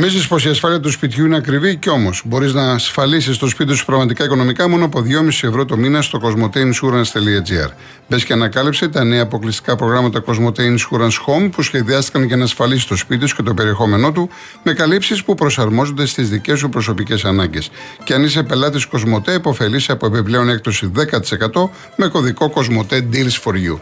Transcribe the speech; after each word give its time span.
Νομίζεις 0.00 0.28
πως 0.28 0.44
η 0.44 0.48
ασφάλεια 0.48 0.80
του 0.80 0.90
σπιτιού 0.90 1.26
είναι 1.26 1.36
ακριβή; 1.36 1.76
Και 1.76 1.90
όμως 1.90 2.22
μπορείς 2.24 2.52
να 2.52 2.72
ασφαλίσεις 2.72 3.36
το 3.38 3.48
σπίτι 3.48 3.74
σου 3.74 3.84
πραγματικά 3.84 4.24
οικονομικά 4.24 4.68
μόνο 4.68 4.84
από 4.84 5.00
2,5 5.00 5.48
ευρώ 5.48 5.64
το 5.64 5.76
μήνα 5.76 6.02
στο 6.02 6.20
cosmoteinsurance.gr. 6.22 7.70
Μπες 8.08 8.24
και 8.24 8.32
ανακάλυψε 8.32 8.88
τα 8.88 9.04
νέα 9.04 9.22
αποκλειστικά 9.22 9.76
προγράμματα 9.76 10.22
Cosmote 10.26 10.58
Insurance 10.58 11.16
Home 11.26 11.50
που 11.52 11.62
σχεδιάστηκαν 11.62 12.22
για 12.22 12.36
να 12.36 12.44
ασφαλίσεις 12.44 12.84
το 12.86 12.96
σπίτι 12.96 13.26
σου 13.26 13.36
και 13.36 13.42
το 13.42 13.54
περιεχόμενό 13.54 14.12
του 14.12 14.30
με 14.62 14.72
καλύψεις 14.72 15.24
που 15.24 15.34
προσαρμόζονται 15.34 16.06
στις 16.06 16.28
δικές 16.28 16.58
σου 16.58 16.68
προσωπικές 16.68 17.24
ανάγκες. 17.24 17.70
Και 18.04 18.14
αν 18.14 18.24
είσαι 18.24 18.42
πελάτης 18.42 18.86
Cosmote, 18.92 19.34
υποφελείσαι 19.34 19.92
από 19.92 20.06
επιπλέον 20.06 20.48
έκπτωση 20.48 20.92
10% 20.96 21.70
με 21.96 22.08
κωδικό 22.08 22.52
Cosmote 22.54 22.94
Deals 22.94 23.42
for 23.44 23.52
You. 23.52 23.78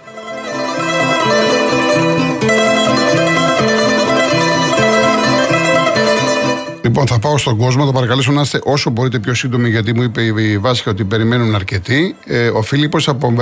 Λοιπόν, 7.01 7.17
θα 7.17 7.29
πάω 7.29 7.39
στον 7.39 7.57
κόσμο. 7.57 7.87
Θα 7.87 7.93
παρακαλέσω 7.93 8.33
να 8.33 8.41
είστε 8.41 8.61
όσο 8.65 8.91
μπορείτε 8.91 9.19
πιο 9.19 9.35
σύντομοι, 9.35 9.71
γιατί 9.71 9.95
μου 9.95 10.03
είπε 10.03 10.23
η 10.23 10.59
Βάσια 10.59 10.93
ότι 10.93 11.05
περιμένουν 11.05 11.55
αρκετοί. 11.55 12.17
Ε, 12.25 12.49
ο 12.49 12.63
Φίλιππος 12.63 13.09
από, 13.09 13.35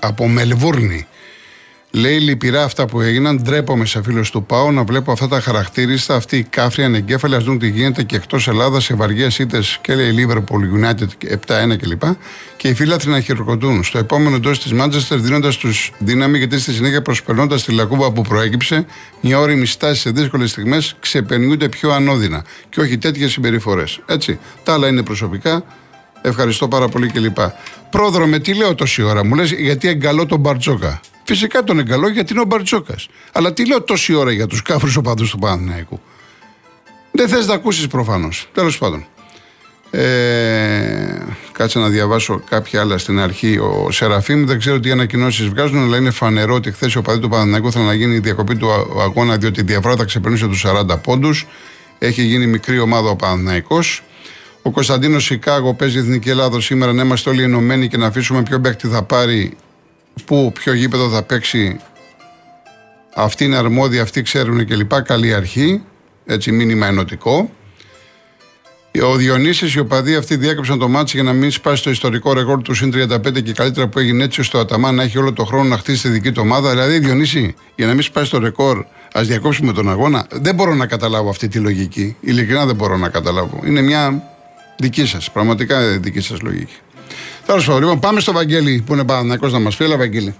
από 0.00 0.28
Μελβούρνη 0.28 1.06
Λέει 1.92 2.18
λυπηρά 2.18 2.64
αυτά 2.64 2.86
που 2.86 3.00
έγιναν. 3.00 3.42
Ντρέπομαι 3.42 3.86
σε 3.86 4.02
φίλος 4.02 4.30
του 4.30 4.44
Πάου 4.44 4.72
να 4.72 4.84
βλέπω 4.84 5.12
αυτά 5.12 5.28
τα 5.28 5.40
χαρακτήριστα, 5.40 6.14
αυτή 6.14 6.36
η 6.36 6.42
κάφρια 6.42 6.86
ανεγκέφαλη. 6.86 7.34
Α 7.34 7.38
δουν 7.38 7.58
τι 7.58 7.68
γίνεται 7.68 8.02
και 8.02 8.16
εκτός 8.16 8.48
Ελλάδας 8.48 8.84
σε 8.84 8.94
βαριές 8.94 9.38
ήττες 9.38 9.78
και 9.82 9.94
λέει 9.94 10.14
Liverpool 10.16 10.84
United 10.84 11.06
7-1 11.46 11.76
κλπ. 11.76 12.02
Και 12.56 12.68
οι 12.68 12.74
φίλαθροι 12.74 13.10
να 13.10 13.20
χειροκροτούν. 13.20 13.84
Στο 13.84 13.98
επόμενο 13.98 14.36
εντό 14.36 14.50
της 14.50 14.72
Μάντσεστερ 14.72 15.18
δίνοντας 15.18 15.56
τους 15.56 15.92
δύναμη, 15.98 16.38
γιατί 16.38 16.58
στη 16.58 16.72
συνέχεια 16.72 17.02
προσπερνώντας 17.02 17.64
τη 17.64 17.72
λακκούβα 17.72 18.12
που 18.12 18.22
προέκυψε, 18.22 18.86
μια 19.20 19.38
όρημη 19.38 19.66
στάση 19.66 20.00
σε 20.00 20.10
δύσκολες 20.10 20.50
στιγμές 20.50 20.96
ξεπερνιούνται 21.00 21.68
πιο 21.68 21.90
ανώδυνα. 21.90 22.44
Και 22.68 22.80
όχι 22.80 22.98
τέτοιες 22.98 23.32
συμπεριφορές. 23.32 24.00
Έτσι. 24.06 24.38
Τα 24.62 24.72
άλλα 24.72 24.88
είναι 24.88 25.02
προσωπικά. 25.02 25.64
Ευχαριστώ 26.22 26.68
πάρα 26.68 26.88
πολύ 26.88 27.08
κλπ. 27.08 27.38
Πρόδρομε, 27.90 28.38
τι 28.38 28.54
λέω 28.54 28.74
τόση 28.74 29.02
ώρα, 29.02 29.24
μου 29.24 29.34
λες 29.34 29.52
γιατί 29.52 29.88
εγκαλώ 29.88 30.26
τον 30.26 30.40
Μπαρτζόκα; 30.40 31.00
Φυσικά 31.30 31.64
τον 31.64 31.78
εγκαλώ 31.78 32.08
γιατί 32.08 32.32
είναι 32.32 32.42
ο 32.42 32.44
Μπαρτζόκας. 32.44 33.08
Αλλά 33.32 33.52
τι 33.52 33.66
λέω 33.66 33.82
τόση 33.82 34.14
ώρα 34.14 34.32
για 34.32 34.46
τους 34.46 34.62
κάφρου 34.62 34.90
οπαδού 34.96 35.28
του 35.28 35.38
Παναθηναϊκού. 35.38 36.00
Δεν 37.12 37.28
θες 37.28 37.46
να 37.46 37.54
ακούσεις 37.54 37.86
προφανώς. 37.86 38.48
Τέλος 38.52 38.78
πάντων. 38.78 39.06
Ε, 39.90 40.02
κάτσε 41.52 41.78
να 41.78 41.88
διαβάσω 41.88 42.42
κάποια 42.48 42.80
άλλα 42.80 42.98
στην 42.98 43.20
αρχή. 43.20 43.58
Ο 43.58 43.90
Σεραφείμ 43.90 44.44
δεν 44.44 44.58
ξέρω 44.58 44.80
τι 44.80 44.90
ανακοινώσεις 44.90 45.48
βγάζουν, 45.48 45.82
αλλά 45.82 45.96
είναι 45.96 46.10
φανερό 46.10 46.54
ότι 46.54 46.72
χθες 46.72 46.96
ο 46.96 47.02
παδί 47.02 47.20
του 47.20 47.28
Παναθηναϊκού 47.28 47.72
θα 47.72 47.80
να 47.80 47.94
γίνει 47.94 48.14
η 48.14 48.20
διακοπή 48.20 48.56
του 48.56 48.70
αγώνα, 49.00 49.36
διότι 49.36 49.60
η 49.60 49.64
διαφορά 49.64 49.96
θα 49.96 50.04
ξεπερνούσε 50.04 50.46
τους 50.46 50.64
40 50.66 50.98
πόντους. 51.02 51.46
Έχει 51.98 52.22
γίνει 52.22 52.46
μικρή 52.46 52.78
ομάδα 52.78 53.10
ο 53.10 53.16
Παναθηναϊκός. 53.16 54.02
Ο 54.62 54.70
Κωνσταντίνος 54.70 55.24
Σικάγο 55.24 55.74
παίζει 55.74 55.98
Εθνική 55.98 56.30
Ελλάδα 56.30 56.60
σήμερα 56.60 56.92
να 56.92 57.02
είμαστε 57.02 57.30
όλοι 57.30 57.42
ενωμένοι 57.42 57.88
και 57.88 57.96
να 57.96 58.06
αφήσουμε 58.06 58.42
ποιο 58.42 58.60
παίκτη 58.60 58.88
θα 58.88 59.02
πάρει 59.02 59.56
πού, 60.24 60.52
ποιο 60.54 60.72
γήπεδο 60.72 61.08
θα 61.08 61.22
παίξει. 61.22 61.80
Αυτοί 63.14 63.44
είναι 63.44 63.56
αρμόδιοι, 63.56 63.98
αυτοί 63.98 64.22
ξέρουν 64.22 64.66
κλπ. 64.66 65.02
Καλή 65.02 65.34
αρχή. 65.34 65.82
Έτσι, 66.26 66.52
μήνυμα 66.52 66.86
ενωτικό. 66.86 67.50
Ο 69.02 69.14
Διονύσης, 69.16 69.74
οι 69.74 69.78
οπαδοί 69.78 70.14
αυτοί 70.14 70.36
διέκοψαν 70.36 70.78
το 70.78 70.88
ματς 70.88 71.16
για 71.16 71.24
να 71.24 71.32
μην 71.32 71.50
σπάσει 71.50 71.82
το 71.82 71.90
ιστορικό 71.90 72.32
ρεκόρ 72.32 72.62
του 72.62 72.74
συν 72.74 72.92
35 72.94 73.42
και 73.42 73.52
καλύτερα 73.52 73.88
που 73.88 73.98
έγινε 73.98 74.24
έτσι 74.24 74.40
ώστε 74.40 74.56
ο 74.56 74.60
Αταμάν 74.60 74.92
να 74.92 75.02
έχει 75.02 75.18
όλο 75.18 75.32
το 75.32 75.44
χρόνο 75.44 75.68
να 75.68 75.76
χτίσει 75.76 76.02
τη 76.02 76.08
δική 76.08 76.32
του 76.32 76.42
ομάδα. 76.44 76.70
Δηλαδή, 76.70 76.98
Διονύση, 76.98 77.54
για 77.74 77.86
να 77.86 77.92
μην 77.92 78.02
σπάσει 78.02 78.30
το 78.30 78.38
ρεκόρ, 78.38 78.84
ας 79.12 79.26
διακόψουμε 79.26 79.72
τον 79.72 79.90
αγώνα. 79.90 80.26
Δεν 80.30 80.54
μπορώ 80.54 80.74
να 80.74 80.86
καταλάβω 80.86 81.30
αυτή 81.30 81.48
τη 81.48 81.58
λογική. 81.58 82.16
Ειλικρινά 82.20 82.66
δεν 82.66 82.76
μπορώ 82.76 82.96
να 82.96 83.08
καταλάβω. 83.08 83.60
Είναι 83.64 83.80
μια 83.80 84.22
δική 84.78 85.06
σας, 85.06 85.30
πραγματικά 85.30 85.80
δική 85.80 86.20
σας 86.20 86.40
λογική. 86.40 86.76
Τέλος 87.46 87.66
πάντων, 87.66 87.80
λοιπόν, 87.80 87.98
πάμε 87.98 88.20
στο 88.20 88.32
Βαγγέλη 88.32 88.84
που 88.86 88.92
είναι 88.92 89.04
Παναναναϊκό 89.04 89.46
να 89.46 89.58
μας 89.58 89.76
πει. 89.76 89.84
Έλα, 89.84 89.96
Βαγγέλη. 89.96 90.36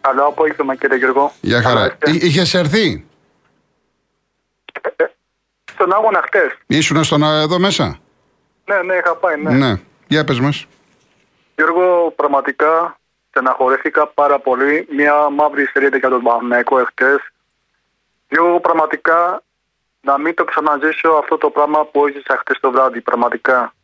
Καλό 0.00 0.24
απόγευμα, 0.24 0.74
κύριε 0.74 0.96
Γιώργο. 0.96 1.32
Γεια 1.40 1.62
χαρά. 1.62 1.96
Είχες 2.06 2.54
έρθει; 2.54 3.06
Ε, 4.80 4.88
ε, 4.96 5.06
στον 5.72 5.92
άγωνα 5.92 6.22
χτες. 6.24 6.58
Ήσουν 6.66 7.04
στον 7.04 7.22
εδώ 7.22 7.58
μέσα; 7.58 7.98
Ναι, 8.64 8.82
ναι, 8.82 8.94
είχα 8.94 9.14
πάει, 9.16 9.42
ναι. 9.42 9.50
Ναι. 9.50 9.80
Για 10.08 10.24
πες 10.24 10.40
μας. 10.40 10.66
Γιώργο, 11.56 12.12
πραγματικά 12.16 12.98
στεναχωρέθηκα 13.30 14.06
πάρα 14.06 14.38
πολύ. 14.38 14.86
Μια 14.96 15.14
μαύρη 15.30 15.62
ιστορία 15.62 15.88
για 15.88 16.08
τον 16.08 16.22
Παναναναϊκό 16.22 16.78
εχθές. 16.78 17.20
Γιώργο, 18.28 18.60
πραγματικά 18.60 19.42
να 20.00 20.18
μην 20.18 20.34
το 20.34 20.44
ξαναζήσω 20.44 21.08
αυτό 21.08 21.36
το 21.38 21.50
πράγμα 21.50 21.84
που 21.84 22.06
έζησα 22.06 22.36
χτες 22.40 22.58
το 22.60 22.70
βράδυ. 22.70 23.00
Πραγματικά. 23.00 23.74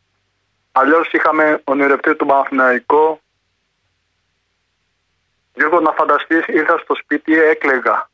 Αλλιώς 0.79 1.11
είχαμε 1.11 1.61
ονειρευτεί 1.63 2.15
τον 2.15 2.27
Παναθηναϊκό. 2.27 3.21
Γιώργο, 5.53 5.79
να 5.79 5.91
φανταστείς, 5.91 6.47
ήρθα 6.47 6.77
στο 6.77 6.95
σπίτι, 6.95 7.33
έκλεγα. 7.33 8.09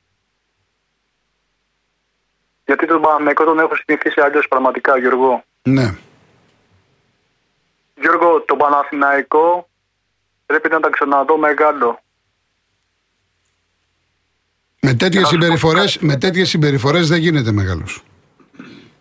Γιατί 2.66 2.88
τον 2.88 3.02
Παναθηναϊκό 3.02 3.44
τον 3.44 3.60
έχω 3.60 3.76
συνηθίσει 3.76 4.22
αλλιώς 4.22 4.48
πραγματικά, 4.48 4.98
Γιώργο. 4.98 5.44
Ναι. 5.64 5.98
Γιώργο, 7.96 8.42
τον 8.42 8.58
Παναθηναϊκό 8.58 9.70
πρέπει 10.46 10.70
να 10.70 10.80
τα 10.80 10.90
ξαναδώ 10.90 11.38
μεγάλο. 11.38 12.00
Με 14.80 14.94
τέτοιες 14.94 15.28
συμπεριφορές, 15.28 15.98
με 15.98 16.18
τέτοιες 16.18 16.50
συμπεριφορές 16.50 17.08
δεν 17.08 17.20
γίνεται 17.20 17.52
μεγάλος. 17.52 18.04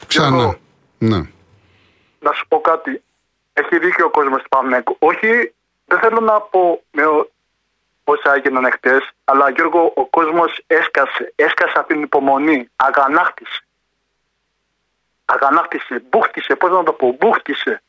Ξανά. 0.07 0.59
ναι. 0.99 1.17
Να 2.19 2.33
σου 2.33 2.49
πω 2.49 2.61
κάτι. 2.61 3.03
Έχει 3.55 3.79
δίκιο 3.79 4.07
ο 4.07 4.11
κόσμος 4.11 4.43
του 4.43 4.49
Παναγενικού. 4.49 4.97
Όχι, 4.99 5.55
δεν 5.85 5.99
θέλω 5.99 6.21
να 6.21 6.41
πω 6.41 6.83
με 6.91 7.03
όσα 8.05 8.35
έγιναν 8.35 8.65
εχθές, 8.65 9.11
αλλά 9.25 9.51
Γιώργο, 9.51 9.93
ο 9.97 10.07
κόσμος 10.07 10.63
έσκασε, 10.67 11.33
έσκασε 11.37 11.79
από 11.79 11.89
την 11.89 12.03
υπομονή, 12.03 12.71
αγανάκτησε. 12.77 13.65
Αγανάκτησε, 15.25 16.03
μπούχτησε, 16.09 16.57
πώς 16.57 16.71
να 16.71 16.83
το 16.83 16.93
πω, 16.93 17.17
μπούχτησε. 17.19 17.83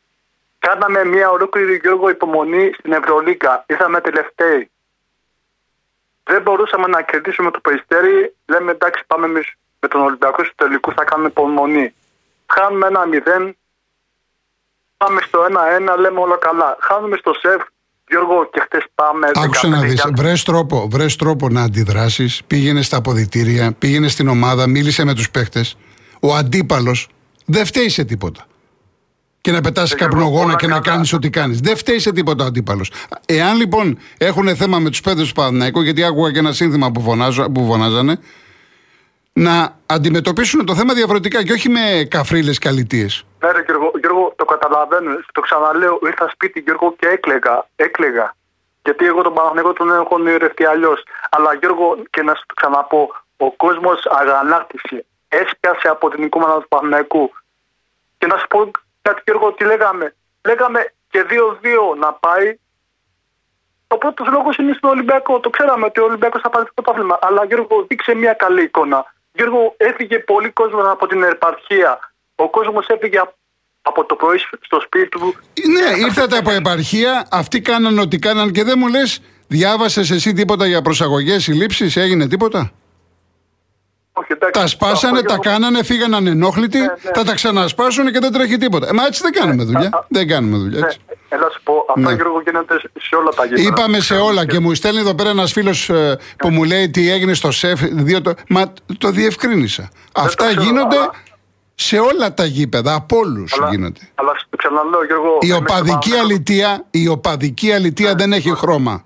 Κάναμε 0.60 1.06
μια 1.06 1.30
ολόκληρη 1.30 1.76
Γιώργο 1.76 2.10
υπομονή 2.10 2.72
στην 2.78 2.92
Ευρωλίγκα. 2.92 3.66
Ήρθαμε 3.68 4.02
τελευταίοι. 4.02 4.72
Δεν 6.24 6.42
μπορούσαμε 6.42 6.88
να 6.88 7.02
κερδίσουμε 7.02 7.52
το 7.52 7.60
περιστέρι. 7.60 8.36
Λέμε 8.46 8.72
εντάξει, 8.72 9.04
πάμε 9.08 9.26
εμείς 9.26 9.54
με 9.80 9.88
τον 9.88 10.02
Ολυμπιακό 10.02 10.44
στο 10.44 10.54
τελικό, 10.56 10.92
θα 10.92 11.04
κάνουμε 11.04 11.30
υπομονή. 11.30 11.96
Χάνουμε 12.46 12.88
ένα 12.88 13.06
μηδέν, 13.06 13.58
Πάμε 14.98 15.22
στο 15.28 15.40
1-1, 15.96 16.00
λέμε 16.00 16.20
όλα 16.20 16.38
καλά. 16.38 16.78
Χάνουμε 16.80 17.18
στο 17.18 17.34
σεφ, 17.34 17.62
Γιώργο, 18.10 18.50
και 18.52 18.60
χτες 18.64 18.84
πάμε. 18.96 19.28
Άκουσα 19.34 19.68
να 19.68 19.80
δεις. 19.80 20.06
Βρες 20.16 20.44
τρόπο, 20.44 20.88
βρες 20.92 21.16
τρόπο 21.16 21.50
να 21.50 21.62
αντιδράσεις. 21.62 22.42
Πήγαινε 22.48 22.82
στα 22.82 22.98
αποδητήρια, 22.98 23.72
πήγαινε 23.80 24.08
στην 24.08 24.28
ομάδα, 24.28 24.68
μίλησε 24.68 25.06
με 25.06 25.14
τους 25.14 25.32
παίχτες. 25.32 25.78
Ο 26.20 26.36
αντίπαλος 26.36 27.08
δεν 27.46 27.66
φταίει 27.66 27.90
σε 27.90 28.04
τίποτα. 28.04 28.46
Και 29.42 29.52
να 29.52 29.62
πετάσει 29.62 29.96
καπνογόνα 29.96 30.56
και 30.56 30.68
να 30.68 30.80
κάνεις 30.80 31.14
ό,τι 31.14 31.30
κάνεις. 31.30 31.60
Δεν 31.60 31.78
φταίει 31.78 32.00
σε 32.00 32.12
τίποτα 32.12 32.44
ο 32.44 32.48
αντίπαλος. 32.48 32.92
Εάν 33.26 33.58
λοιπόν 33.58 33.98
έχουν 34.18 34.56
θέμα 34.56 34.80
με 34.80 34.90
τους 34.90 35.02
παίχτε 35.02 35.22
του 35.22 35.32
Παναναϊκού, 35.32 35.82
γιατί 35.82 36.04
άκουγα 36.04 36.32
και 36.32 36.40
ένα 36.40 36.52
σύνθημα 36.52 36.92
που, 36.92 37.02
φωνάζω, 37.02 37.52
που 37.52 37.66
φωνάζανε, 37.66 38.20
να 39.38 39.76
αντιμετωπίσουν 39.86 40.66
το 40.66 40.76
θέμα 40.76 40.94
διαφορετικά 40.94 41.44
και 41.44 41.52
όχι 41.52 41.70
με 41.70 42.08
καφρίλες 42.10 42.58
καλυτίε. 42.58 43.08
Ναι, 43.40 43.52
ρε, 43.52 43.64
Γιώργο, 43.68 43.92
Γιώργο, 44.00 44.34
το 44.36 44.46
καταλαβαίνω. 44.46 45.12
Το 45.32 45.42
ξαναλέω. 45.42 46.00
Ήρθα 46.04 46.30
σπίτι, 46.30 46.60
Γιώργο, 46.60 46.96
και 47.00 47.08
έκλεγα. 47.08 47.68
Έκλεγα. 47.76 48.36
Γιατί 48.84 49.06
εγώ 49.06 49.22
τον 49.22 49.34
Παναγενικό 49.34 49.74
τον 49.74 49.90
έχω 49.90 50.08
ονειρευτεί 50.10 50.66
αλλιώς. 50.66 51.04
Αλλά 51.30 51.54
Γιώργο, 51.54 51.98
και 52.10 52.22
να 52.22 52.36
σου 52.36 52.44
το 52.46 52.54
ξαναπώ, 52.54 53.16
ο 53.38 53.52
κόσμος 53.52 54.06
αγανάκτησε. 54.06 55.06
Έσκασε 55.28 55.88
από 55.88 56.10
την 56.10 56.24
εικόνα 56.24 56.60
του 56.60 56.68
Παναγενικού. 56.68 57.32
Και 58.18 58.28
να 58.28 58.38
σου 58.38 58.48
πω 58.48 58.72
κάτι, 59.02 59.22
Γιώργο, 59.26 59.54
τι 59.54 59.64
λέγαμε. 59.66 60.16
Λέγαμε 60.46 60.94
και 61.10 61.26
2-2 61.30 61.96
να 62.00 62.14
πάει. 62.14 62.58
Ο 63.88 63.98
πρώτος 63.98 64.28
λόγος 64.28 64.58
είναι 64.58 64.74
στον 64.74 64.90
Ολυμπιακό. 64.90 65.40
Το 65.40 65.50
ξέραμε 65.50 65.86
ότι 65.86 66.00
ο 66.00 66.04
Ολυμπιακός 66.04 66.42
θα 66.42 66.50
πάρει 66.50 66.66
το 66.66 66.72
πρωτάθλημα. 66.74 67.20
Αλλά 67.22 67.46
Γιώργο, 67.46 67.86
δείξε 67.88 68.14
μια 68.16 68.34
καλή 68.34 68.64
εικόνα. 68.64 69.14
Γιώργο, 69.36 69.74
έφυγε 69.78 70.20
πολύ 70.20 70.50
κόσμο 70.50 70.92
από 70.92 71.08
την 71.08 71.24
επαρχία. 71.24 72.00
Ο 72.36 72.50
κόσμος 72.50 72.88
έφυγε 72.88 73.22
από 73.82 74.06
το 74.06 74.16
πρωί 74.16 74.38
στο 74.62 74.80
σπίτι 74.82 75.10
του. 75.10 75.36
Ναι, 75.68 76.06
ήρθατε 76.06 76.38
από 76.38 76.52
επαρχία, 76.52 77.28
αυτοί 77.32 77.62
κάναν 77.62 78.00
ό,τι 78.00 78.20
κάναν 78.20 78.52
και 78.52 78.64
δεν 78.64 78.76
μου 78.80 78.88
λες, 78.88 79.20
διάβασες 79.48 80.12
εσύ 80.12 80.34
τίποτα 80.34 80.66
για 80.68 80.82
προσαγωγές 80.82 81.44
συλλήψεις, 81.44 81.96
έγινε 81.96 82.28
τίποτα; 82.28 82.72
Όχι, 84.18 84.28
εντάξει, 84.32 84.62
Τα 84.62 84.68
σπάσανε, 84.68 85.22
τα 85.22 85.38
κάνανε, 85.42 85.84
φύγαν 85.84 86.14
ανενόχλητοι, 86.16 86.80
ναι. 86.80 86.88
θα 87.14 87.24
τα 87.24 87.34
ξανασπάσουν 87.34 88.12
και 88.12 88.20
δεν 88.20 88.32
τρέχει 88.32 88.58
τίποτα. 88.58 88.88
Ε, 88.88 88.92
μα 88.94 89.06
έτσι 89.06 89.22
δεν 89.22 89.32
κάνουμε 89.32 89.64
δουλειά. 89.64 89.90
α, 89.94 90.06
Δεν 90.10 90.28
κάνουμε 90.28 90.58
δουλειά. 90.58 90.80
Ναι, 90.80 90.86
Έτσι. 90.86 91.00
έλα 91.30 91.50
σου 91.54 91.62
πω, 91.64 91.86
αυτό 91.96 92.10
Ναι. 92.10 92.16
Γιώργο 92.16 92.42
γίνεται 92.46 92.76
σε 93.00 93.16
όλα 93.16 93.30
τα 93.30 93.46
γήπεδα. 93.46 93.68
Είπαμε 93.68 94.00
σε 94.00 94.16
όλα 94.16 94.46
και 94.46 94.60
μου 94.60 94.74
στέλνει 94.74 95.00
εδώ 95.00 95.16
πέρα 95.16 95.30
ένας 95.30 95.52
φίλος 95.52 95.90
που 96.38 96.50
μου 96.50 96.64
λέει 96.64 96.90
τι 96.90 97.12
έγινε 97.12 97.34
στο 97.34 97.52
σεφ. 97.52 97.82
Δύο 97.92 98.22
το... 98.22 98.34
Μα 98.50 98.74
το 98.98 99.10
διευκρίνησα. 99.12 99.90
Αυτά 100.14 100.46
ξέρω, 100.46 100.62
γίνονται 100.62 100.98
αλλά- 100.98 101.12
σε 101.76 101.98
όλα 102.00 102.34
τα 102.34 102.46
γήπεδα, 102.46 102.94
από 102.94 103.18
όλους 103.18 103.54
Αλλά, 103.60 103.70
γίνονται. 103.70 104.00
αλλά 104.16 104.32
σου 104.40 104.48
ξαναλέω, 104.58 105.06
Γιώργο. 105.06 105.38
Η 105.42 105.50
εμείς 105.50 105.56
οπαδική 105.62 106.10
πάμε- 106.10 106.22
αλητεία, 106.22 106.86
η 106.92 107.08
οπαδική 107.08 107.72
αλητεία 107.74 108.10
Ναι. 108.10 108.16
δεν 108.16 108.34
έχει 108.34 108.50
χρώμα. 108.56 109.04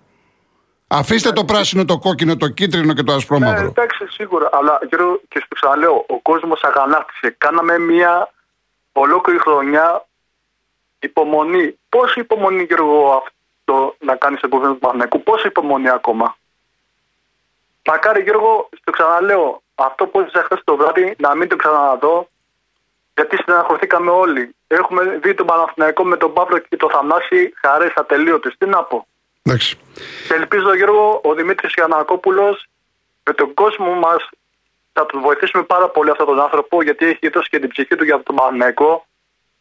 Αφήστε 0.92 1.32
το 1.32 1.46
πράσινο, 1.46 1.86
το 1.86 1.98
κόκκινο, 1.98 2.38
το 2.38 2.48
κίτρινο 2.48 2.94
και 2.94 3.04
το 3.04 3.12
Ναι, 3.12 3.18
ασπρόμαυρο. 3.18 3.66
εντάξει, 3.66 4.08
σίγουρα. 4.10 4.50
Αλλά 4.52 4.80
Γιώργο, 4.90 5.22
και 5.28 5.40
σου 5.40 5.48
ξαναλέω, 5.56 6.06
ο 6.08 6.20
κόσμος 6.20 6.64
αγανάκτησε. 6.64 7.36
Κάναμε 7.38 7.80
μια 7.80 8.32
ολόκληρη 8.92 9.40
χρονιά 9.40 10.06
υπομονή. 11.00 11.80
Πόση 11.90 12.20
υπομονή, 12.20 12.64
Γιώργο, 12.64 13.24
αυτό 13.24 13.96
να 14.00 14.16
κάνεις 14.16 14.38
στον 14.38 14.50
κόσμο 14.50 14.74
του 14.74 14.80
Παναγικού, 14.80 15.24
πόση 15.24 15.48
υπομονή 15.48 15.90
ακόμα; 15.90 16.38
Μακάρι, 17.86 18.22
Γιώργο, 18.22 18.70
στο 18.82 18.92
ξαναλέω, 18.92 19.62
αυτό 19.76 20.08
που 20.08 20.20
έζησα 20.20 20.44
χθες 20.44 20.62
το 20.64 20.76
βράδυ 20.76 21.16
να 21.18 21.36
μην 21.36 21.48
το 21.50 21.56
ξαναδώ, 21.56 22.30
γιατί 23.16 23.38
στεναχωρηθήκαμε 23.38 24.12
όλοι. 24.12 24.56
Έχουμε 24.68 25.04
δει 25.04 25.34
τον 25.34 25.46
Παναθηναϊκό 25.46 26.04
με 26.04 26.18
τον 26.18 26.34
Παύλο 26.34 26.58
και 26.58 26.76
τον 26.78 26.90
Θανάση 26.90 27.54
χαρές 27.62 27.94
ατελείωτες. 27.96 28.56
Τι 28.58 28.66
να 28.66 28.84
πω. 28.84 29.08
Εντάξει. 29.42 29.78
Και 30.28 30.34
ελπίζω, 30.34 30.76
Γιώργο, 30.76 31.22
ο 31.24 31.34
Δημήτρης 31.34 31.74
Γιανακόπουλος 31.76 32.66
με 33.24 33.34
τον 33.34 33.54
κόσμο 33.54 33.94
μας 33.94 34.30
θα 34.94 35.06
τον 35.06 35.22
βοηθήσουμε 35.22 35.64
πάρα 35.64 35.90
πολύ 35.90 36.10
αυτόν 36.10 36.26
τον 36.26 36.40
άνθρωπο 36.40 36.84
γιατί 36.84 37.06
έχει 37.06 37.30
δώσει 37.30 37.50
και 37.50 37.60
την 37.60 37.70
ψυχή 37.70 37.96
του 37.96 38.04
για 38.04 38.24
τον 38.24 38.36
Παναγενικό 38.36 39.06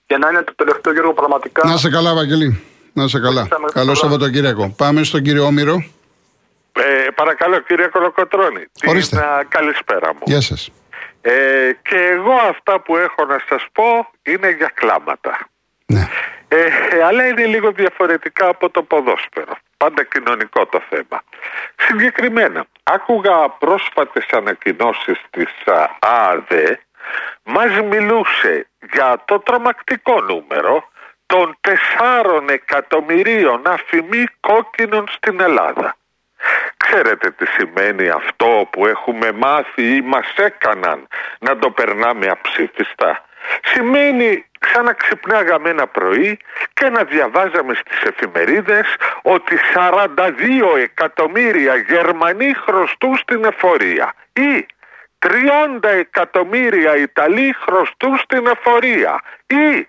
για 0.07 0.19
να 0.19 0.29
είναι 0.29 0.43
το 0.43 0.55
τελευταίο 0.55 0.93
Γιώργο 0.93 1.13
πραγματικά. 1.13 1.69
Να 1.69 1.77
σε 1.77 1.91
καλά, 1.91 2.15
Βαγγελή. 2.15 2.63
Να 2.93 3.09
σε 3.09 3.19
καλά. 3.19 3.41
Ευχαριστάμε. 3.41 3.69
Καλό 3.73 3.95
Σαββατοκύριακο. 3.95 4.75
Πάμε 4.77 5.03
στον 5.03 5.23
κύριο 5.23 5.45
Όμηρο. 5.45 5.85
Ε, 6.73 7.11
παρακαλώ 7.15 7.59
κύριε 7.59 7.87
Κολοκοτρώνη. 7.87 8.65
Ορίστε. 8.87 9.17
Την 9.17 9.25
α, 9.25 9.45
καλησπέρα 9.49 10.15
μου. 10.15 10.21
Γεια 10.25 10.41
σας. 10.41 10.71
Ε, 11.21 11.33
και 11.83 11.97
εγώ 11.97 12.33
αυτά 12.33 12.81
που 12.81 12.97
έχω 12.97 13.25
να 13.25 13.39
σας 13.49 13.67
πω 13.73 13.85
είναι 14.23 14.51
για 14.51 14.71
κλάματα. 14.75 15.49
Ναι. 15.87 16.09
Ε, 16.49 16.59
αλλά 17.09 17.27
είναι 17.27 17.45
λίγο 17.45 17.73
διαφορετικά 17.73 18.49
από 18.49 18.71
το 18.71 18.83
ποδόσφαιρο. 18.83 19.57
Πάντα 19.79 20.05
κοινωνικό 20.05 20.67
το 20.67 20.83
θέμα. 20.89 21.23
Συγκεκριμένα, 21.77 22.67
άκουγα 22.83 23.49
πρόσφατες 23.49 24.27
ανακοινώσεις 24.31 25.21
της 25.31 25.51
α, 25.67 25.89
ΑΑΔΕ 25.99 26.81
μας 27.43 27.81
μιλούσε 27.81 28.69
για 28.93 29.23
το 29.25 29.39
τρομακτικό 29.39 30.21
νούμερο 30.21 30.89
των 31.27 31.59
4 31.61 32.49
εκατομμυρίων 32.49 33.63
αφημί 33.67 34.25
κόκκινων 34.41 35.09
στην 35.09 35.41
Ελλάδα. 35.41 35.97
Ξέρετε 36.77 37.31
τι 37.31 37.47
σημαίνει 37.47 38.09
αυτό 38.09 38.69
που 38.73 38.87
έχουμε 38.87 39.33
μάθει 39.33 39.97
ή 39.97 40.01
μας 40.03 40.35
έκαναν 40.37 41.07
να 41.39 41.59
το 41.59 41.71
περνάμε 41.71 42.27
αψήφιστα; 42.27 43.25
Σημαίνει 43.63 44.48
σαν 44.72 44.84
να 44.84 44.93
ξυπνάγαμε 44.93 45.70
ένα 45.70 45.87
πρωί 45.87 46.38
και 46.75 46.88
να 46.88 47.05
διαβάζαμε 47.05 47.75
στις 47.75 48.02
εφημερίδες 48.02 48.87
ότι 49.22 49.58
42 49.75 50.78
εκατομμύρια 50.78 51.76
Γερμανοί 51.76 52.55
χρωστούν 52.55 53.16
στην 53.16 53.44
εφορία 53.44 54.14
ή 54.32 54.66
30 55.19 55.88
εκατομμύρια 55.88 56.96
Ιταλοί 56.96 57.55
χρωστούν 57.60 58.16
στην 58.16 58.46
εφορία 58.46 59.22
ή 59.46 59.88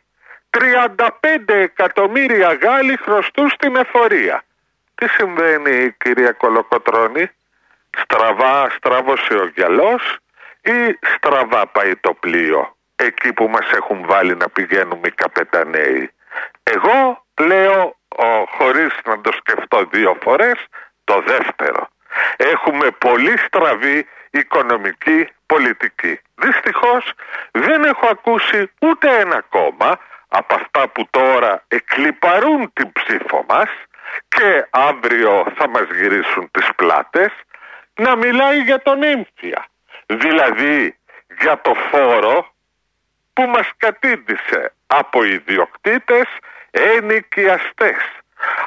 35 0.57 1.09
εκατομμύρια 1.47 2.53
Γάλλοι 2.53 2.97
χρωστούν 2.97 3.49
στην 3.49 3.75
εφορία. 3.75 4.43
Τι 4.95 5.07
συμβαίνει 5.07 5.91
κυρία 5.97 6.31
Κολοκοτρώνη, 6.31 7.31
στραβά 7.97 8.69
στράβωσε 8.69 9.33
ο 9.33 9.51
γυαλός 9.55 10.17
ή 10.61 10.99
στραβά 11.15 11.67
πάει 11.67 11.95
το 11.95 12.13
πλοίο; 12.13 12.75
Εκεί 12.99 13.33
που 13.33 13.47
μας 13.49 13.71
έχουν 13.71 14.05
βάλει 14.05 14.35
να 14.35 14.49
πηγαίνουμε 14.49 15.07
οι 15.07 15.11
καπεταναίοι. 15.11 16.11
Εγώ 16.63 17.25
λέω 17.39 17.95
ο, 18.07 18.25
χωρίς 18.57 18.93
να 19.05 19.21
το 19.21 19.31
σκεφτώ 19.31 19.85
δύο 19.91 20.17
φορές 20.23 20.65
το 21.03 21.23
δεύτερο. 21.25 21.87
Έχουμε 22.37 22.91
πολύ 22.97 23.37
στραβή 23.37 24.07
οικονομική 24.29 25.29
πολιτική. 25.45 26.19
Δυστυχώς 26.35 27.13
δεν 27.51 27.83
έχω 27.83 28.07
ακούσει 28.09 28.71
ούτε 28.79 29.19
ένα 29.19 29.41
κόμμα 29.49 29.99
από 30.27 30.55
αυτά 30.55 30.87
που 30.87 31.07
τώρα 31.09 31.63
εκλυπαρούν 31.67 32.71
την 32.73 32.91
ψήφο 32.91 33.45
μας 33.47 33.69
και 34.27 34.67
αύριο 34.69 35.45
θα 35.55 35.69
μας 35.69 35.87
γυρίσουν 35.93 36.51
τις 36.51 36.69
πλάτες 36.75 37.31
να 37.93 38.15
μιλάει 38.15 38.59
για 38.61 38.81
τον 38.81 39.03
έμφυα. 39.03 39.65
Δηλαδή 40.05 40.97
για 41.41 41.61
το 41.61 41.73
φόρο 41.73 42.53
που 43.39 43.47
μας 43.47 43.69
κατήντησε 43.77 44.73
από 44.87 45.23
ιδιοκτήτες 45.23 46.27
ενοικιαστές. 46.71 48.01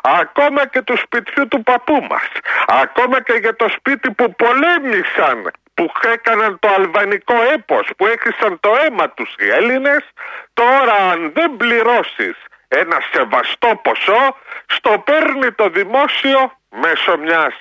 Ακόμα 0.03 0.67
και 0.67 0.83
του 0.83 0.97
σπιτιού 0.97 1.49
του 1.49 1.63
παππού 1.63 2.07
μας. 2.11 2.29
Ακόμα 2.67 3.23
και 3.23 3.33
για 3.33 3.57
το 3.57 3.69
σπίτι 3.69 4.11
που 4.11 4.35
πολέμησαν 4.35 5.51
που 5.75 5.93
έκαναν 6.13 6.59
το 6.59 6.69
αλβανικό 6.77 7.35
έπος 7.55 7.89
που 7.97 8.07
έχησαν 8.07 8.61
το 8.61 8.71
αίμα 8.85 9.11
τους 9.11 9.35
οι 9.39 9.49
Έλληνες 9.51 10.05
τώρα 10.53 10.95
αν 11.13 11.33
δεν 11.35 11.57
πληρώσεις 11.57 12.37
ένα 12.69 12.99
σεβαστό 13.13 13.81
ποσό 13.83 14.37
στο 14.67 14.99
παίρνει 14.99 15.53
το 15.53 15.69
δημόσιο 15.69 16.53
μέσω 16.69 17.19
μιας 17.19 17.55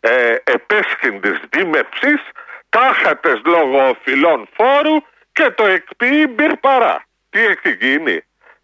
ε, 0.00 0.36
επέσχυντης 0.44 1.40
δίμευσης 1.50 2.20
τάχατες 2.68 3.40
λόγω 3.44 3.88
οφειλών 3.88 4.48
φόρου 4.56 4.96
και 5.36 5.46
το 5.56 5.64
εκποιεί 5.66 6.26
μπυρπαρά. 6.34 6.96
Τι 7.30 7.40
έχει 7.52 7.70
γίνει; 7.80 8.16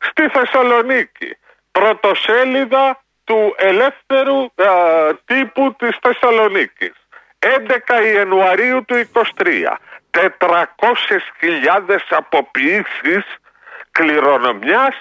Στη 0.08 0.22
Θεσσαλονίκη. 0.28 1.30
Πρωτοσέλιδα 1.72 3.02
του 3.24 3.54
ελεύθερου 3.58 4.38
α, 4.44 4.50
τύπου 5.24 5.74
της 5.78 5.96
Θεσσαλονίκης. 6.02 6.92
11 7.38 8.14
Ιανουαρίου 8.14 8.84
του 8.84 8.94
23. 9.12 9.76
400.000 10.10 11.96
αποποιήσεις 12.10 13.24
κληρονομιάς 13.90 14.94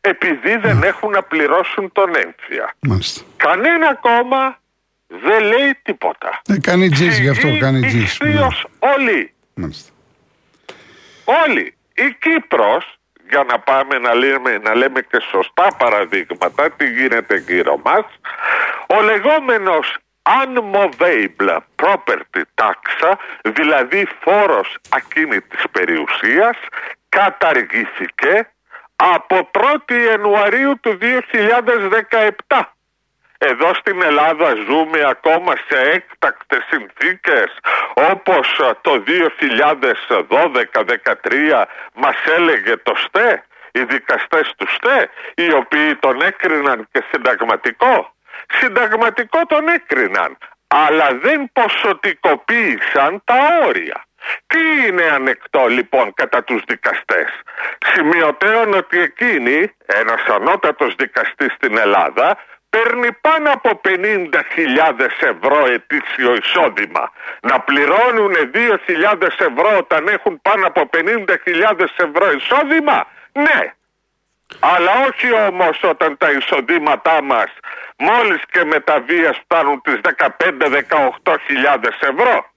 επειδή 0.00 0.56
δεν 0.56 0.82
έχουν 0.82 1.10
να 1.10 1.22
πληρώσουν 1.22 1.92
τον 1.92 2.14
έμφυα. 2.14 2.74
Μάλιστα. 2.80 3.22
Κανένα 3.36 3.94
κόμμα 3.94 4.58
δεν 5.06 5.42
λέει 5.44 5.78
τίποτα. 5.82 6.40
Ε, 6.48 6.58
κάνει 6.60 6.88
τζις 6.88 7.18
γι' 7.18 7.28
αυτό, 7.28 7.46
Σιγή 7.46 7.58
κάνει 7.58 7.80
τζις. 7.86 8.02
ηχθείως 8.02 8.66
όλοι. 8.78 9.34
Μάλιστα. 9.54 9.92
Όλοι. 11.26 11.74
Η 11.94 12.16
Κύπρος, 12.20 12.98
για 13.28 13.44
να 13.44 13.58
πάμε 13.58 13.98
να 13.98 14.14
λέμε, 14.14 14.58
να 14.58 14.74
λέμε 14.74 15.00
και 15.00 15.20
σωστά 15.30 15.68
παραδείγματα, 15.78 16.70
τι 16.70 16.90
γίνεται 16.90 17.36
γύρω 17.36 17.80
μας, 17.84 18.04
ο 18.88 19.02
λεγόμενος 19.02 19.96
unmovable 20.42 21.56
property 21.82 22.42
tax, 22.54 23.12
δηλαδή 23.42 24.08
φόρος 24.20 24.76
ακίνητης 24.88 25.62
περιουσίας, 25.72 26.56
καταργήθηκε 27.08 28.50
από 28.96 29.50
1η 29.52 29.92
Ιανουαρίου 30.08 30.80
του 30.80 30.98
2017. 31.00 32.75
Εδώ 33.38 33.74
στην 33.74 34.02
Ελλάδα 34.02 34.54
ζούμε 34.68 35.02
ακόμα 35.06 35.56
σε 35.68 35.80
έκτακτες 35.80 36.64
συνθήκες 36.70 37.58
όπως 37.94 38.60
το 38.80 39.02
2012-2013 39.06 41.64
μας 41.94 42.16
έλεγε 42.36 42.76
το 42.76 42.94
ΣΤΕ, 42.94 43.44
οι 43.72 43.82
δικαστές 43.82 44.54
του 44.56 44.66
ΣΤΕ, 44.68 45.10
οι 45.34 45.52
οποίοι 45.52 45.94
τον 45.94 46.22
έκριναν 46.22 46.88
και 46.92 47.04
συνταγματικό. 47.10 48.14
Συνταγματικό 48.48 49.46
τον 49.46 49.68
έκριναν, 49.68 50.38
αλλά 50.66 51.18
δεν 51.22 51.50
ποσοτικοποίησαν 51.52 53.22
τα 53.24 53.34
όρια. 53.66 54.04
Τι 54.46 54.86
είναι 54.86 55.02
ανεκτό 55.02 55.66
λοιπόν 55.66 56.14
κατά 56.14 56.44
τους 56.44 56.62
δικαστές; 56.66 57.28
Σημειωτέων 57.92 58.74
ότι 58.74 59.00
εκείνοι, 59.00 59.72
ένας 59.86 60.24
ανώτατος 60.26 60.94
δικαστής 60.94 61.52
στην 61.52 61.78
Ελλάδα, 61.78 62.36
παίρνει 62.76 63.12
πάνω 63.20 63.50
από 63.52 63.80
50.000 63.84 63.90
ευρώ 65.32 65.66
ετήσιο 65.76 66.30
εισόδημα. 66.40 67.12
Να 67.40 67.60
πληρώνουν 67.60 68.34
2.000 68.54 69.22
ευρώ 69.48 69.70
όταν 69.78 70.08
έχουν 70.08 70.40
πάνω 70.42 70.66
από 70.66 70.82
50.000 70.92 71.86
ευρώ 72.06 72.26
εισόδημα; 72.38 73.06
Ναι. 73.32 73.60
Αλλά 74.60 74.92
όχι 75.08 75.28
όμως 75.48 75.80
όταν 75.82 76.16
τα 76.16 76.30
εισοδήματά 76.30 77.22
μας 77.22 77.50
μόλις 77.96 78.42
και 78.52 78.64
με 78.64 78.80
τα 78.80 79.00
βία 79.00 79.32
φτάνουν 79.42 79.80
τις 79.82 79.98
15-18.000 80.02 81.92
ευρώ. 82.00 82.50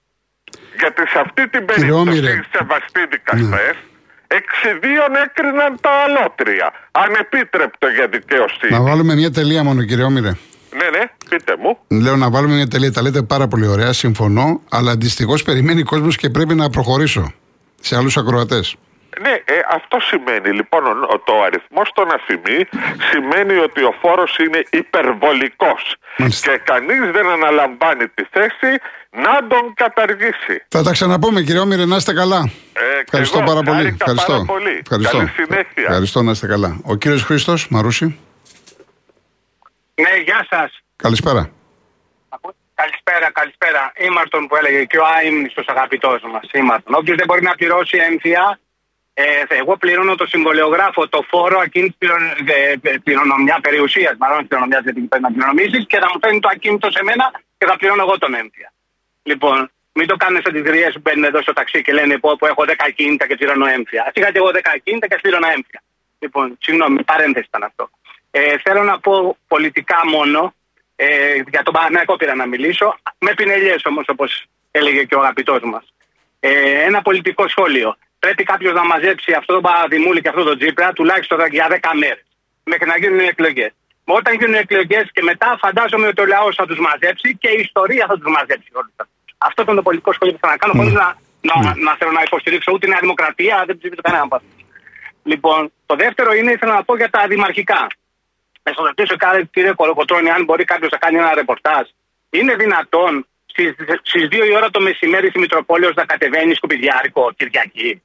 Γιατί 0.80 1.08
σε 1.08 1.20
αυτή 1.20 1.48
την 1.50 1.66
περίπτωση 1.66 2.18
οι 2.18 2.46
σεβαστοί 2.52 3.06
δικαστές 3.06 3.50
ναι 3.50 3.89
εξιδίων 4.38 5.12
έκριναν 5.26 5.78
τα 5.82 5.90
αλότρια. 5.90 6.74
Ανεπίτρεπτο 6.92 7.88
για 7.88 8.08
δικαιοσύνη. 8.08 8.72
Να 8.72 8.82
βάλουμε 8.82 9.16
μια 9.16 9.32
τελεία 9.32 9.64
μόνο, 9.64 9.84
κύριε 9.84 10.04
Όμηρε. 10.04 10.32
Ναι, 10.80 10.98
ναι, 10.98 11.04
πείτε 11.30 11.56
μου. 11.60 11.78
Λέω 12.02 12.16
να 12.16 12.30
βάλουμε 12.30 12.56
μια 12.56 12.68
τελεία. 12.68 12.92
Τα 12.92 13.02
λέτε 13.02 13.22
πάρα 13.22 13.48
πολύ 13.48 13.68
ωραία, 13.68 13.94
συμφωνώ. 13.94 14.62
Αλλά 14.70 14.96
δυστυχώ 14.96 15.36
περιμένει 15.46 15.84
κόσμος 15.84 16.16
και 16.16 16.30
πρέπει 16.30 16.56
να 16.56 16.70
προχωρήσω 16.70 17.34
σε 17.82 17.96
άλλους 17.96 18.18
ακροατές. 18.18 18.76
Ναι, 19.22 19.30
ε, 19.30 19.60
αυτό 19.70 19.98
σημαίνει 20.00 20.50
λοιπόν 20.50 20.86
ο, 20.86 21.20
το 21.24 21.42
αριθμό 21.46 21.82
των 21.94 22.08
αφημί 22.14 22.60
σημαίνει 23.12 23.56
ότι 23.58 23.84
ο 23.84 23.94
φόρος 24.02 24.38
είναι 24.38 24.64
υπερβολικός. 24.70 25.96
Και 26.18 26.62
κανείς 26.64 27.12
δεν 27.12 27.28
αναλαμβάνει 27.30 28.08
τη 28.08 28.24
θέση 28.32 28.72
να 29.12 29.48
τον 29.48 29.74
καταργήσει. 29.74 30.66
Θα 30.68 30.84
τα 30.84 30.92
ξαναπούμε 30.92 31.42
κύριε 31.42 31.60
Όμηρε, 31.60 31.86
να 31.86 31.96
είστε 31.96 32.14
καλά. 32.14 32.52
Ε, 32.74 33.00
Ευχαριστώ 33.04 33.40
πάρα 33.46 33.62
πολύ. 33.62 33.98
Ευχαριστώ. 34.00 34.32
Πάρα 34.32 34.44
πολύ. 34.46 34.80
Ευχαριστώ. 34.82 35.18
Καλή 35.18 35.30
συνέχεια. 35.30 35.84
Ευχαριστώ 35.88 36.22
να 36.22 36.32
είστε 36.32 36.48
καλά. 36.48 36.80
Ο 36.84 36.96
κύριος 36.96 37.24
Χρήστος, 37.24 37.68
Μαρούση. 37.70 38.20
Ναι, 39.96 40.22
γεια 40.24 40.48
σας. 40.50 40.80
Καλησπέρα. 40.96 41.50
Καλησπέρα, 42.82 43.32
καλησπέρα. 43.32 43.92
Ήμαρτον 43.98 44.48
που 44.48 44.56
έλεγε 44.56 44.84
και 44.84 44.98
ο 44.98 45.06
αείμνηστος 45.16 45.68
αγαπητός 45.68 46.22
μας. 46.32 46.46
Ήμαρτον. 46.54 46.94
Όποιος 46.94 47.18
δεν 47.18 47.26
μπορεί 47.28 47.42
να 47.42 47.56
πληρώσει 47.56 47.98
έμφυα, 47.98 48.60
ε, 49.14 49.24
εγώ 49.48 49.78
πληρώνω 49.78 50.16
το 50.16 50.26
συμβολιογράφο, 50.26 51.08
το 51.08 51.22
φόρο 51.30 51.60
ακίνητης 51.60 51.98
πληρονομιά 53.04 53.60
περιουσίας, 53.62 54.14
μάλλον 54.20 54.48
πληρονομιάς 54.48 54.84
γιατί 54.84 55.00
πρέπει 55.02 55.24
να 55.24 55.32
πληρονομήσεις 55.32 55.86
και 55.88 55.98
θα 55.98 56.08
μου 56.14 56.20
φέρνει 56.22 56.40
το 56.40 56.50
ακίνητο 56.52 56.92
σε 56.92 57.04
μένα 57.04 57.26
και 57.58 57.66
θα 57.66 57.76
πληρώνω 57.78 58.02
εγώ 58.02 58.18
τον 58.18 58.34
έμφυα. 58.34 58.74
Λοιπόν, 59.30 59.72
μην 59.92 60.08
το 60.08 60.16
κάνετε 60.16 60.42
σαν 60.46 60.54
τις 60.54 60.62
γριές 60.70 60.94
που 60.94 61.02
μπαίνουν 61.04 61.24
εδώ 61.24 61.42
στο 61.42 61.54
ταξί 61.54 61.82
και 61.82 61.94
λένε 61.94 62.18
πω, 62.18 62.36
πω 62.40 62.48
έχω 62.48 62.64
10 62.68 62.74
ακίνητα 62.78 63.28
και 63.28 63.36
πληρώνω 63.36 63.66
έμφυα. 63.66 64.02
Α 64.02 64.10
είχατε 64.14 64.38
εγώ 64.38 64.50
10 64.54 64.60
ακίνητα 64.76 65.08
και 65.08 65.18
πληρώνω 65.22 65.48
έμφυα. 65.56 65.82
Λοιπόν, 66.20 66.58
συγγνώμη, 66.60 67.04
παρένθεση 67.04 67.46
ήταν 67.50 67.64
αυτό. 67.64 67.90
Ε, 68.32 68.58
θέλω 68.64 68.84
να 68.84 69.00
πω 69.00 69.38
πολιτικά 69.48 70.00
μόνο, 70.16 70.54
ε, 70.96 71.08
για 71.54 71.64
τον 71.64 71.74
Παναγιώτο 71.74 72.16
πήρα 72.16 72.36
να 72.36 72.46
μιλήσω, 72.46 72.98
με 73.20 73.34
πινελιές 73.34 73.82
όμως, 73.86 74.06
όπως 74.08 74.46
έλεγε 74.72 75.04
και 75.04 75.16
ο 75.16 75.20
αγαπητός 75.20 75.62
μας. 75.64 75.94
Ε, 76.40 76.84
ένα 76.90 77.02
πολιτικό 77.02 77.48
σχόλιο. 77.48 77.98
Πρέπει 78.20 78.44
κάποιος 78.44 78.74
να 78.74 78.86
μαζέψει 78.86 79.32
αυτό 79.32 79.54
το 79.54 79.62
Παπαδημούλη 79.62 80.22
και 80.22 80.30
αυτό 80.30 80.44
το 80.44 80.58
Τζίπρα 80.58 80.94
τουλάχιστον 80.94 81.38
για 81.52 81.68
10 81.70 81.92
μέρες. 81.94 82.26
Μέχρι 82.64 82.88
να 82.88 82.98
γίνουν 82.98 83.20
οι 83.20 83.26
εκλογές. 83.26 83.72
Όταν 84.04 84.34
γίνουν 84.40 84.54
εκλογές 84.54 85.06
και 85.14 85.22
μετά 85.22 85.58
φαντάζομαι 85.62 86.08
ότι 86.08 86.22
ο 86.22 86.26
λαός 86.26 86.56
θα 86.56 86.66
τους 86.66 86.80
μαζέψει 86.80 87.38
και 87.42 87.50
η 87.50 87.60
ιστορία 87.60 88.06
θα 88.10 88.16
τους 88.18 88.32
μαζέψει 88.36 88.70
όλους 88.74 88.94
αυτούς. 88.96 89.19
Αυτό 89.48 89.62
ήταν 89.62 89.76
το 89.76 89.82
πολιτικό 89.82 90.14
σχόλιο 90.14 90.34
που 90.34 90.40
θέλω 90.42 90.54
να 90.56 90.62
κάνω, 90.62 90.74
χωρίς 90.80 90.94
να, 91.02 91.08
να, 91.50 91.56
να, 91.86 91.92
θέλω 92.00 92.12
να 92.12 92.24
υποστηρίξω 92.28 92.72
ούτε 92.74 92.86
η 92.88 92.90
Νέα 92.90 93.02
Δημοκρατία, 93.06 93.64
δεν 93.68 93.78
ψηφίζω 93.78 94.02
κανέναν 94.08 94.26
από 94.28 94.38
Λοιπόν, 95.24 95.72
το 95.86 95.96
δεύτερο 95.96 96.34
είναι, 96.34 96.52
ήθελα 96.52 96.74
να 96.74 96.84
πω 96.84 96.96
για 96.96 97.10
τα 97.10 97.22
δημαρχικά. 97.28 97.82
Να 98.64 98.72
σας 98.76 98.86
ρωτήσω, 98.90 99.16
κύριε 99.52 99.74
Κολοκοτρόνη, 99.74 100.30
αν 100.30 100.44
μπορεί 100.44 100.64
κάποιος 100.64 100.92
να 100.92 100.98
κάνει 100.98 101.18
ένα 101.18 101.34
ρεπορτάζ. 101.34 101.86
Είναι 102.30 102.56
δυνατόν 102.56 103.28
στις 104.04 104.28
2 104.32 104.46
η 104.52 104.56
ώρα 104.56 104.70
το 104.70 104.82
μεσημέρι 104.82 105.30
στη 105.30 105.40
Μητροπόλεως 105.40 105.94
να 105.96 106.06
κατεβαίνει 106.06 106.54
σκουπιδιάρικο 106.54 107.32
Κυριακή; 107.38 108.02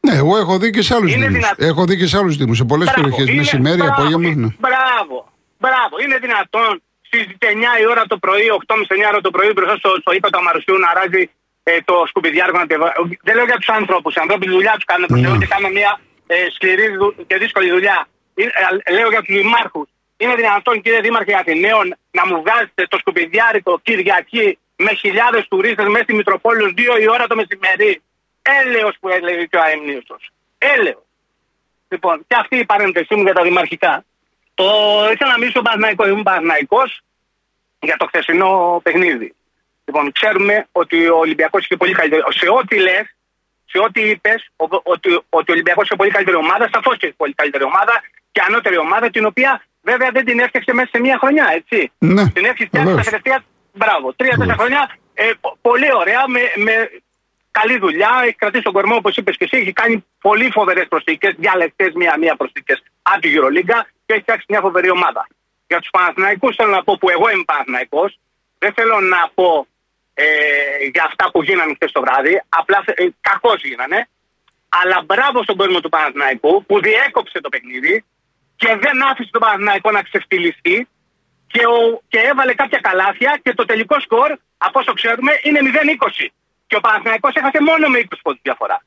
Ναι, 0.00 0.14
εγώ 0.14 0.36
έχω 0.36 0.58
δει 0.58 0.70
και 0.70 0.82
σε 0.82 0.94
άλλους 0.94 1.14
Δήμους. 1.14 1.50
Έχω 1.56 1.84
δει 1.84 1.96
και 1.96 2.06
σε 2.06 2.18
άλλους 2.18 2.36
Δήμους. 2.36 2.56
Σε 2.56 2.64
πολλές 2.64 2.90
περιοχές, 2.94 3.30
μεσημέρι, 3.30 3.80
απόγευμα. 3.80 4.34
Ναι. 4.34 4.48
Μπράβο, 4.58 5.32
μπράβο. 5.58 5.94
Είναι 6.04 6.18
δυνατόν 6.18 6.82
στι 7.08 7.36
9 7.40 7.80
η 7.82 7.86
ώρα 7.92 8.04
το 8.12 8.16
πρωί, 8.24 8.46
8.30 8.66 8.76
9 9.04 9.08
ώρα 9.12 9.20
το 9.20 9.30
πρωί, 9.30 9.50
μπροστά 9.54 9.76
στο, 9.76 9.90
στο 10.00 10.12
ύπατο 10.12 10.38
Αμαρουσίου 10.38 10.78
να 10.78 10.90
ράζει 10.98 11.30
ε, 11.62 11.72
το 11.84 11.94
σκουπιδιάρκο 12.08 12.58
να 12.58 12.66
Δεν 13.26 13.34
λέω 13.36 13.44
για 13.44 13.58
τους 13.60 13.68
άνθρωπους. 13.68 14.14
Οι 14.14 14.20
άνθρωποι 14.20 14.48
δουλειά 14.48 14.72
τους 14.78 14.84
κάνουν 14.84 15.08
mm. 15.10 15.38
και 15.40 15.46
κάνουν 15.46 15.72
μια 15.72 16.00
ε, 16.26 16.36
σκληρή 16.54 16.86
και 17.26 17.36
δύσκολη 17.36 17.70
δουλειά. 17.70 17.98
Ε, 18.34 18.42
ε, 18.84 18.92
λέω 18.92 19.08
για 19.08 19.22
τους 19.22 19.34
δημάρχους. 19.36 19.88
Είναι 20.16 20.34
δυνατόν, 20.34 20.80
κύριε 20.82 21.00
Δήμαρχε 21.00 21.34
Αθηναίων, 21.34 21.86
να 22.10 22.26
μου 22.26 22.42
βγάζετε 22.42 22.86
το 22.88 22.98
σκουπιδιάρικο 22.98 23.80
Κυριακή 23.82 24.58
με 24.76 24.92
χιλιάδες 24.94 25.48
τουρίστες 25.48 25.86
μέσα 25.86 26.02
στη 26.02 26.14
Μητροπόλεω 26.14 26.68
2 26.76 27.00
η 27.00 27.08
ώρα 27.08 27.26
το 27.26 27.36
μεσημερί. 27.36 28.02
Έλεος 28.62 28.96
που 29.00 29.08
έλεγε 29.08 29.44
και 29.44 29.56
ο 29.56 29.60
Αεμνίωστος. 29.62 30.30
Έλεος. 30.58 31.02
Λοιπόν, 31.88 32.24
και 32.26 32.36
αυτή 32.38 32.56
η 32.56 32.64
παρένθεσή 32.64 33.14
μου 33.14 33.22
για 33.22 33.34
τα 33.34 33.42
δημαρχικά. 33.42 34.04
Το 34.58 34.68
ήθελα 35.12 35.30
να 35.30 35.38
μιλήσω 35.38 35.62
Παναθηναϊκό. 35.62 36.06
Ήμουν 36.08 36.22
Παναθηναϊκός 36.22 37.00
για 37.78 37.96
το 37.96 38.06
χθεσινό 38.06 38.80
παιχνίδι. 38.82 39.34
Λοιπόν, 39.84 40.12
ξέρουμε 40.12 40.66
ότι 40.72 41.08
ο 41.08 41.18
Ολυμπιακός 41.18 41.64
είχε 41.64 41.76
πολύ 41.76 41.92
καλύτερη. 41.92 42.22
Σε 42.28 42.48
ό,τι 42.58 42.76
λες, 42.78 43.06
σε 43.64 43.78
ό,τι 43.78 44.00
είπες, 44.10 44.50
ότι, 44.82 45.08
ότι 45.28 45.50
ο 45.50 45.54
Ολυμπιακός 45.56 45.84
είχε 45.84 45.96
πολύ 45.96 46.10
καλύτερη 46.10 46.36
ομάδα, 46.36 46.68
σαφώς 46.72 46.96
και 46.96 47.14
πολύ 47.16 47.34
καλύτερη 47.34 47.64
ομάδα 47.64 47.94
και 48.32 48.40
ανώτερη 48.46 48.78
ομάδα, 48.78 49.10
την 49.10 49.24
οποία 49.26 49.62
βέβαια 49.82 50.10
δεν 50.10 50.24
την 50.24 50.38
έφτιαξε 50.38 50.72
μέσα 50.72 50.88
σε 50.92 51.00
μία 51.00 51.16
χρονιά, 51.18 51.46
έτσι. 51.54 51.92
Ναι, 51.98 52.30
την 52.30 52.44
έφτιαξε 52.44 52.94
τα 52.94 53.02
τελευταία. 53.02 53.38
Μπράβο, 53.72 54.12
τρία-τέσσερα 54.12 54.56
χρόνια. 54.58 54.96
Ε, 55.14 55.30
πολύ 55.60 55.88
ωραία, 55.94 56.28
με, 56.28 56.40
με 56.56 56.90
καλή 57.50 57.78
δουλειά. 57.78 58.10
Έχει 58.22 58.34
κρατήσει 58.34 58.62
τον 58.62 58.72
κορμό, 58.72 58.94
όπως 58.94 59.16
είπες 59.16 59.36
και 59.36 59.44
εσύ. 59.44 59.56
Έχει 59.56 59.72
κάνει 59.72 60.04
πολύ 60.20 60.50
φοβερές 60.50 60.86
προσθήκες, 60.88 61.34
διαλεκτές 61.38 61.92
μία-μία 61.94 62.36
προσθήκες 62.36 62.82
από 63.02 63.20
τη 63.20 63.28
Euroliga 63.36 63.78
και 64.08 64.14
έχει 64.14 64.22
φτιάξει 64.26 64.46
μια 64.48 64.60
φοβερή 64.60 64.90
ομάδα. 64.90 65.22
Για 65.70 65.78
τους 65.80 65.90
Παναθηναϊκούς 65.90 66.56
θέλω 66.56 66.72
να 66.78 66.82
πω 66.84 66.92
που 67.00 67.08
εγώ 67.10 67.26
είμαι 67.30 67.44
Παναθηναϊκός. 67.52 68.10
Δεν 68.58 68.72
θέλω 68.72 69.00
να 69.00 69.20
πω 69.34 69.66
ε, 70.14 70.24
για 70.94 71.04
αυτά 71.08 71.24
που 71.30 71.42
γίνανε 71.42 71.72
χθες 71.74 71.92
το 71.92 72.00
βράδυ. 72.00 72.34
Απλά 72.60 72.78
ε, 72.86 73.06
κακώς 73.20 73.60
γίνανε. 73.62 74.08
Αλλά 74.80 75.02
μπράβο 75.06 75.42
στον 75.42 75.56
κόσμο 75.56 75.80
του 75.80 75.88
Παναθηναϊκού 75.88 76.64
που 76.66 76.80
διέκοψε 76.80 77.40
το 77.40 77.48
παιχνίδι 77.48 78.04
και 78.56 78.70
δεν 78.84 78.96
άφησε 79.10 79.30
τον 79.32 79.40
Παναθηναϊκό 79.40 79.90
να 79.90 80.02
ξεφτυλιστεί 80.02 80.88
και, 81.52 81.62
ο, 81.76 82.02
και 82.08 82.18
έβαλε 82.30 82.54
κάποια 82.54 82.80
καλάθια 82.88 83.40
και 83.42 83.54
το 83.54 83.64
τελικό 83.64 84.00
σκορ, 84.00 84.30
από 84.58 84.78
όσο 84.80 84.92
ξέρουμε, 84.92 85.32
είναι 85.42 85.60
0-20. 85.62 86.26
Και 86.66 86.76
ο 86.76 86.80
Παναθηναϊκός 86.80 87.34
έχασε 87.34 87.60
μόνο 87.68 87.88
με 87.88 87.98
20 87.98 88.16
πόντους 88.22 88.40
διαφορά. 88.42 88.78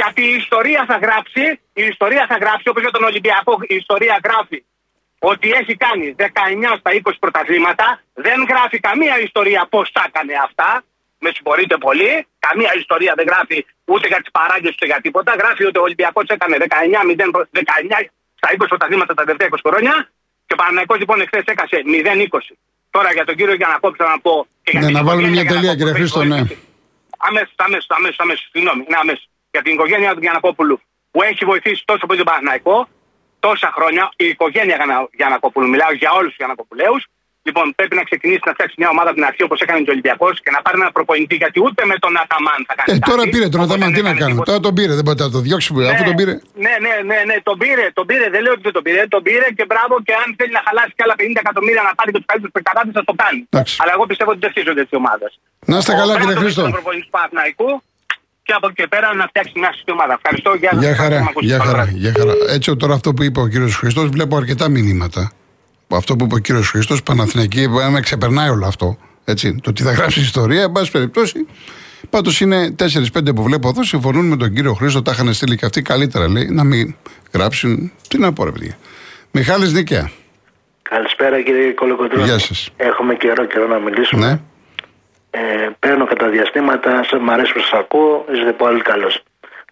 Γιατί 0.00 0.22
η 0.32 0.34
ιστορία 0.42 0.84
θα 0.90 0.96
γράψει, 1.04 1.44
η 1.82 1.84
ιστορία 1.92 2.24
θα 2.30 2.36
γράψει, 2.42 2.68
όπως 2.68 2.82
για 2.82 2.90
τον 2.90 3.04
Ολυμπιακό, 3.04 3.54
η 3.74 3.74
ιστορία 3.74 4.16
γράφει 4.24 4.58
ότι 5.18 5.48
έχει 5.60 5.74
κάνει 5.76 6.14
19 6.18 6.22
στα 6.80 6.90
20 6.92 7.12
πρωταθλήματα. 7.20 7.86
Δεν 8.26 8.38
γράφει 8.50 8.78
καμία 8.88 9.16
ιστορία 9.28 9.66
πώς 9.70 9.86
τα 9.92 10.02
έκανε 10.08 10.34
αυτά. 10.48 10.70
Με 11.18 11.30
συγχωρείτε 11.34 11.76
πολύ. 11.86 12.12
Καμία 12.46 12.72
ιστορία 12.82 13.12
δεν 13.18 13.26
γράφει 13.30 13.58
ούτε 13.92 14.06
για 14.12 14.20
τις 14.22 14.30
παράγκες 14.38 14.72
ούτε 14.76 14.86
για 14.92 15.00
τίποτα. 15.04 15.30
Γράφει 15.40 15.62
ότι 15.70 15.78
ο 15.78 15.84
Ολυμπιακός 15.88 16.26
έκανε 16.36 16.56
19, 16.60 16.64
19 17.50 18.10
στα 18.40 18.48
20 18.58 18.66
πρωταθλήματα 18.72 19.14
τα 19.14 19.22
τελευταία 19.24 19.48
20 19.48 19.56
χρόνια. 19.66 19.94
Και 20.46 20.54
ο 20.56 20.58
Παναγικό 20.62 20.94
λοιπόν 20.94 21.20
εχθές 21.20 21.44
έκασε 21.44 21.76
0-20. 21.86 22.56
Τώρα 22.90 23.12
για 23.12 23.24
τον 23.24 23.34
κύριο 23.36 23.54
Γιανακόπη 23.54 23.96
θα 24.02 24.08
να 24.12 24.18
πω. 24.20 24.46
Και 24.62 24.78
ναι, 24.78 24.90
να 24.90 25.02
βάλουμε 25.04 25.28
μια 25.28 25.44
τελεία, 25.44 25.74
κύριε 25.74 25.92
Χρήστο, 25.92 26.24
ναι. 26.24 26.40
Αμέσως, 27.28 27.54
αμέσως, 27.56 27.90
αμέσως, 27.96 28.18
αμέσως. 28.18 28.48
Συγγνώμη, 28.52 28.84
ναι, 28.88 28.96
αμέσως. 29.00 29.28
Για 29.56 29.64
την 29.64 29.72
οικογένεια 29.76 30.14
του 30.14 30.22
Γιανακόπουλου 30.26 30.76
που 31.12 31.22
έχει 31.22 31.44
βοηθήσει 31.44 31.82
τόσο 31.90 32.06
πολύ 32.06 32.18
τον 32.22 32.28
Παναγικό 32.30 32.88
τόσα 33.46 33.68
χρόνια. 33.76 34.04
Η 34.16 34.26
οικογένεια 34.34 34.76
Γιανακόπουλου, 35.18 35.68
μιλάω 35.68 35.92
για 36.02 36.10
όλους 36.18 36.28
τους 36.28 36.40
Γιανακοπουλαίου, 36.42 36.96
Λοιπόν, 37.48 37.66
πρέπει 37.78 37.94
να 38.00 38.04
ξεκινήσει 38.08 38.42
να 38.48 38.52
φτιάξει 38.56 38.74
μια 38.80 38.88
ομάδα 38.94 39.08
από 39.10 39.18
την 39.18 39.26
αρχή 39.30 39.42
όπως 39.48 39.58
έκανε 39.64 39.78
και 39.84 39.90
ο 39.92 39.94
Ολυμπιακός 39.96 40.34
και 40.44 40.50
να 40.56 40.60
πάρει 40.64 40.76
ένα 40.80 40.90
προπονητή. 40.96 41.36
Γιατί 41.42 41.58
ούτε 41.66 41.80
με 41.90 41.96
τον 42.04 42.12
Αταμάν 42.22 42.60
θα 42.68 42.74
κάνει. 42.78 42.88
Ε, 42.92 43.08
τώρα 43.10 43.22
πήρε 43.32 43.46
τον 43.54 43.60
Αταμάν, 43.64 43.88
τι 43.96 44.02
να 44.08 44.14
κάνουμε. 44.20 44.42
Τώρα 44.50 44.60
τον 44.66 44.74
πήρε, 44.78 44.92
δεν 44.98 45.04
μπορεί 45.06 45.18
να 45.26 45.30
το 45.36 45.40
διώξει 45.46 45.68
ναι, 45.74 45.88
αφού 45.92 46.02
τον 46.10 46.16
πήρε. 46.20 46.32
Ναι, 46.64 46.74
ναι, 46.84 46.94
ναι, 47.10 47.18
ναι, 47.28 47.36
τον 47.48 47.56
πήρε, 47.62 47.84
τον 47.98 48.04
πήρε. 48.08 48.26
Δεν 48.34 48.40
λέω 48.44 48.52
ότι 48.56 48.64
δεν 48.68 48.74
τον 48.78 48.84
πήρε. 48.86 49.00
Τον 49.14 49.22
πήρε 49.26 49.46
και 49.58 49.64
μπράβο 49.70 49.94
και 50.06 50.14
αν 50.22 50.28
θέλει 50.38 50.52
να 50.58 50.62
χαλάσει 50.66 50.92
και 50.96 51.02
άλλα 51.06 51.16
50 51.20 51.22
εκατομμύρια 51.44 51.82
να 51.88 51.92
πάρει 51.98 52.10
και 52.12 52.18
τους 52.20 52.28
καλύτερους 52.30 52.54
πεκταράδε 52.56 52.90
θα 52.98 53.04
το 53.10 53.14
κάνει. 53.22 53.40
Εντάξει. 53.50 53.74
Αλλά 53.80 53.92
εγώ 53.96 54.04
πιστεύω 54.10 54.30
ότι 54.34 54.40
δεν 54.44 54.50
χτίζονται 54.54 54.82
έτσι 54.84 54.94
ομάδες. 55.02 55.30
Να 55.70 55.76
είστε 55.80 55.92
καλά, 56.00 56.12
κύριε 56.20 56.36
Χρήστο. 56.42 56.62
Και 58.46 58.52
από 58.56 58.66
εκεί 58.66 58.82
και 58.82 58.86
πέρα 58.88 59.14
να 59.14 59.26
φτιάξει 59.26 59.52
μια 59.56 59.72
σωστή 59.72 59.92
ομάδα. 59.92 60.12
Ευχαριστώ. 60.12 60.50
Για 60.78 60.94
χαρά, 60.94 61.32
για 61.40 61.60
χαρά, 61.60 61.90
για 61.94 62.12
χαρά. 62.18 62.32
Έτσι 62.48 62.76
τώρα 62.76 62.94
αυτό 62.94 63.14
που 63.14 63.22
είπε 63.22 63.40
ο 63.40 63.46
κύριος 63.46 63.76
Χριστός, 63.76 64.08
βλέπω 64.08 64.36
αρκετά 64.36 64.68
μηνύματα 64.68 65.32
αυτό 65.94 66.16
που 66.16 66.24
είπε 66.24 66.34
ο 66.34 66.38
κύριος 66.38 66.70
Χρήστο, 66.70 66.96
Παναθηναϊκή, 67.04 67.68
με 67.68 68.00
ξεπερνάει 68.00 68.48
όλο 68.48 68.66
αυτό. 68.66 68.98
Έτσι, 69.24 69.60
το 69.62 69.72
τι 69.72 69.82
θα 69.82 69.92
γράψει 69.92 70.20
ιστορία, 70.20 70.62
εν 70.62 70.72
πάση 70.72 70.90
περιπτώσει. 70.90 71.46
Πάντως 72.10 72.40
είναι 72.40 72.74
4-5 72.78 73.34
που 73.34 73.42
βλέπω 73.42 73.68
εδώ, 73.68 73.84
συμφωνούν 73.84 74.26
με 74.26 74.36
τον 74.36 74.54
κύριο 74.54 74.72
Χρήστο, 74.72 75.02
τα 75.02 75.10
είχαν 75.12 75.32
στείλει 75.32 75.56
και 75.56 75.64
αυτοί 75.64 75.82
καλύτερα, 75.82 76.28
λέει, 76.28 76.48
να 76.50 76.64
μην 76.64 76.94
γράψουν. 77.32 77.92
Τι 78.08 78.18
να 78.18 78.32
πω, 78.32 78.44
ρε 78.44 78.50
παιδιά. 78.50 78.76
Μιχάλης 79.30 79.72
Νίκαια. 79.72 80.10
Καλησπέρα 80.82 81.42
κύριε 81.42 81.72
Κολοκοτρώνη. 81.72 82.24
Γεια 82.24 82.38
σας. 82.38 82.70
Έχουμε 82.76 83.14
καιρό 83.14 83.46
καιρό 83.46 83.66
να 83.66 83.78
μιλήσουμε. 83.78 84.26
Ναι. 84.26 84.40
Ε, 85.38 85.68
παίρνω 85.78 86.06
κατά 86.06 86.28
διαστήματα, 86.28 87.02
σε 87.04 87.16
μ' 87.18 87.30
αρέσει 87.30 87.52
που 87.52 87.60
σας 87.60 87.72
ακούω, 87.72 88.24
είστε 88.32 88.52
πολύ 88.52 88.80
καλός. 88.80 89.22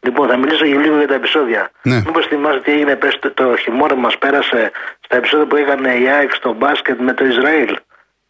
Λοιπόν, 0.00 0.28
θα 0.28 0.36
μιλήσω 0.36 0.64
για 0.64 0.78
λίγο 0.80 0.96
για 0.98 1.06
τα 1.06 1.14
επεισόδια. 1.14 1.70
Ναι. 1.82 1.96
Μήπως 1.96 2.26
θυμάστε 2.26 2.60
τι 2.60 2.72
έγινε 2.72 2.96
πες, 2.96 3.18
το, 3.18 3.30
το 3.30 3.56
χειμώνα 3.56 3.94
που 3.94 4.00
μας 4.00 4.18
πέρασε 4.18 4.70
στα 5.00 5.16
επεισόδια 5.16 5.46
που 5.46 5.56
έκανε 5.56 5.94
η 5.94 6.08
ΑΕΚ 6.08 6.34
στο 6.34 6.52
μπάσκετ 6.52 7.00
με 7.00 7.12
το 7.12 7.24
Ισραήλ. 7.24 7.76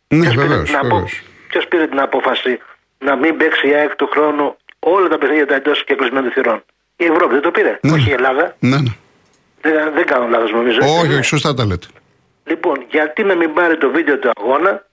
Ναι, 0.08 0.20
Ποιος 0.20 0.34
πήρε 0.34 0.46
βεβαίως. 0.46 0.68
την 0.68 0.76
απο- 0.76 1.08
ποιος 1.48 1.66
πήρε 1.66 1.86
την 1.86 2.00
απόφαση 2.00 2.58
να 2.98 3.16
μην 3.16 3.36
παίξει 3.36 3.68
η 3.68 3.74
ΑΕΚ 3.74 3.94
του 3.96 4.06
χρόνου 4.12 4.56
όλα 4.78 5.08
τα 5.08 5.18
παιχνίδια 5.18 5.46
τα 5.46 5.54
εντός 5.54 5.84
και 5.84 5.94
κλεισμένων 5.94 6.30
θυρών; 6.30 6.64
Η 6.96 7.04
Ευρώπη 7.04 7.32
δεν 7.32 7.42
το 7.42 7.50
πήρε. 7.50 7.78
Ναι. 7.82 7.92
Όχι 7.92 8.08
η 8.10 8.12
Ελλάδα. 8.12 8.56
Ναι, 8.58 8.76
ναι. 8.76 8.92
Δεν, 9.60 9.92
δεν 9.94 10.06
κάνω 10.06 10.26
λάθος 10.28 10.50
νομίζω. 10.52 10.78
Όχι, 10.82 11.12
Ε, 11.12 11.14
όχι, 11.14 11.22
σωστά 11.22 11.54
τα 11.54 11.64
λέτε. 11.66 11.86
Λοιπόν, 12.44 12.84
γιατί 12.88 13.24
να 13.24 13.34
μην 13.34 13.52
πάρει 13.52 13.76
το 13.78 13.90
βίντεο 13.90 14.18
του 14.18 14.30
αγώνα 14.36 14.84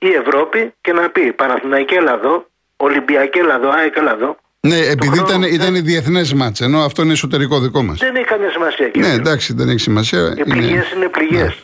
η 0.00 0.12
Ευρώπη 0.12 0.74
και 0.80 0.92
να 0.92 1.10
πει 1.10 1.32
Παναθηναϊκή 1.32 1.94
Ελλάδο, 1.94 2.46
Ολυμπιακή 2.76 3.38
Ελλάδο, 3.38 3.68
ΑΕΚ 3.70 3.96
Ελλάδο. 3.96 4.36
Ναι, 4.60 4.76
επειδή 4.76 5.18
χρόνο, 5.18 5.28
ήταν, 5.28 5.40
ναι. 5.40 5.46
ήταν 5.46 5.84
διεθνές 5.84 6.32
μάτς, 6.32 6.60
ενώ 6.60 6.78
αυτό 6.84 7.02
είναι 7.02 7.12
εσωτερικό 7.12 7.58
δικό 7.58 7.82
μας. 7.82 7.98
Δεν 7.98 8.16
έχει 8.16 8.24
καμία 8.24 8.50
σημασία. 8.50 8.84
Ναι, 8.84 8.90
κύριε. 8.90 9.12
εντάξει, 9.12 9.54
δεν 9.54 9.68
έχει 9.68 9.78
σημασία. 9.78 10.34
Οι 10.36 10.42
πληγές 10.42 10.92
είναι 10.92 11.08
πληγές. 11.08 11.40
Ναι. 11.40 11.54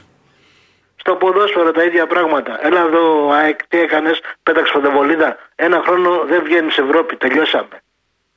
Στο 0.96 1.14
ποδόσφαιρο 1.14 1.70
τα 1.70 1.82
ίδια 1.82 2.06
πράγματα. 2.06 2.58
Έλα 2.66 2.80
εδώ, 2.80 3.32
ΑΕΚ, 3.32 3.66
τι 3.68 3.78
έκανες, 3.78 4.20
πέταξες 4.42 4.72
φωτοβολίδα. 4.72 5.36
Ένα 5.54 5.82
χρόνο 5.86 6.24
δεν 6.28 6.42
βγαίνει 6.44 6.66
Ευρώπη, 6.66 7.16
τελειώσαμε. 7.16 7.76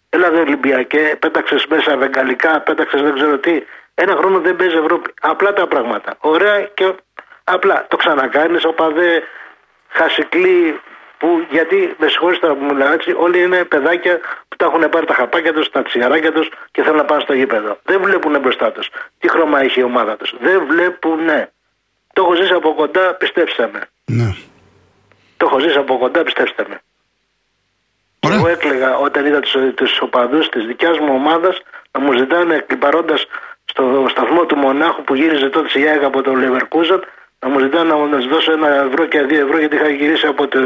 Έλα 0.10 0.28
εδώ, 0.28 0.40
Ολυμπιακέ, 0.40 1.18
πέταξες 1.20 1.66
μέσα 1.70 1.98
βεγγαλικά, 1.98 2.62
πέταξες 2.62 3.02
δεν 3.02 3.14
ξέρω 3.14 3.38
τι. 3.38 3.64
Ένα 3.94 4.16
χρόνο 4.16 4.40
δεν 4.40 4.56
παίζει 4.56 4.76
Ευρώπη. 4.76 5.14
Απλά 5.22 5.54
τα 5.54 5.68
πράγματα. 5.68 6.16
Ωραία 6.20 6.70
και 6.74 6.94
απλά. 7.44 7.86
Το 7.90 7.96
ξανακάνεις, 7.98 8.66
οπαδέ, 8.66 9.24
χασικλή, 9.98 10.80
που 11.18 11.46
γιατί 11.50 11.96
με 11.98 12.08
συγχωρείτε 12.08 12.40
τώρα 12.48 12.56
που 12.60 12.66
μιλάω 12.66 12.92
έτσι, 12.94 13.14
όλοι 13.18 13.44
είναι 13.44 13.64
παιδάκια 13.64 14.20
που 14.48 14.56
τα 14.56 14.66
έχουν 14.66 14.90
πάρει 14.90 15.06
τα 15.06 15.14
χαπάκια 15.14 15.54
τους, 15.54 15.70
τα 15.70 15.82
τσιγαράκια 15.84 16.32
τους 16.32 16.48
και 16.72 16.82
θέλουν 16.84 16.98
να 16.98 17.06
πάνε 17.06 17.22
στο 17.22 17.34
γήπεδο. 17.34 17.78
Δεν 17.84 18.02
βλέπουν 18.02 18.40
μπροστά 18.40 18.72
τους 18.72 18.90
τι 19.20 19.30
χρώμα 19.30 19.62
έχει 19.62 19.80
η 19.80 19.84
ομάδα 19.84 20.16
τους. 20.16 20.34
Δεν 20.40 20.66
βλέπουν. 20.68 21.20
Το 22.14 22.24
έχω 22.24 22.36
ζήσει 22.36 22.54
από 22.54 22.74
κοντά, 22.74 23.14
πιστέψτε 23.14 23.70
με. 23.74 23.82
Ναι. 24.06 24.36
Το 25.38 25.46
έχω 25.46 25.60
ζήσει 25.60 25.78
από 25.78 25.98
κοντά, 25.98 26.24
πιστέψτε 26.24 26.66
με. 26.70 26.82
Και 28.20 28.28
Ωραία. 28.28 28.38
Εγώ 28.38 28.48
έκλαιγα 28.48 28.98
όταν 28.98 29.26
είδα 29.26 29.40
τους, 29.40 29.56
τους 29.76 30.02
οπαδούς 30.02 30.50
της 30.50 30.66
δικιάς 30.66 31.00
μου 31.00 31.14
ομάδας 31.14 31.62
να 31.92 32.00
μου 32.00 32.18
ζητάνε 32.18 32.64
κλιπαρώντας 32.68 33.26
στο 33.66 34.06
σταθμό 34.10 34.46
του 34.46 34.56
Μονάχου 34.56 35.04
που 35.04 35.16
γύριζε 35.16 35.50
τότε 35.50 35.80
η 35.80 35.88
ΑΕΚ 35.88 36.04
από 36.04 36.22
το 36.22 36.32
Leverkusen 36.36 37.02
να 37.40 37.50
μου 37.50 37.60
ζητάνε 37.60 37.90
να 37.90 37.96
μου 37.96 38.06
να 38.08 38.18
τους 38.18 38.28
δώσω 38.28 38.52
ένα 38.52 38.70
ευρώ 38.88 39.06
και 39.06 39.22
δύο 39.22 39.42
ευρώ 39.46 39.58
γιατί 39.60 39.76
είχα 39.76 39.90
γυρίσει 39.90 40.28
από 40.28 40.48
το, 40.48 40.60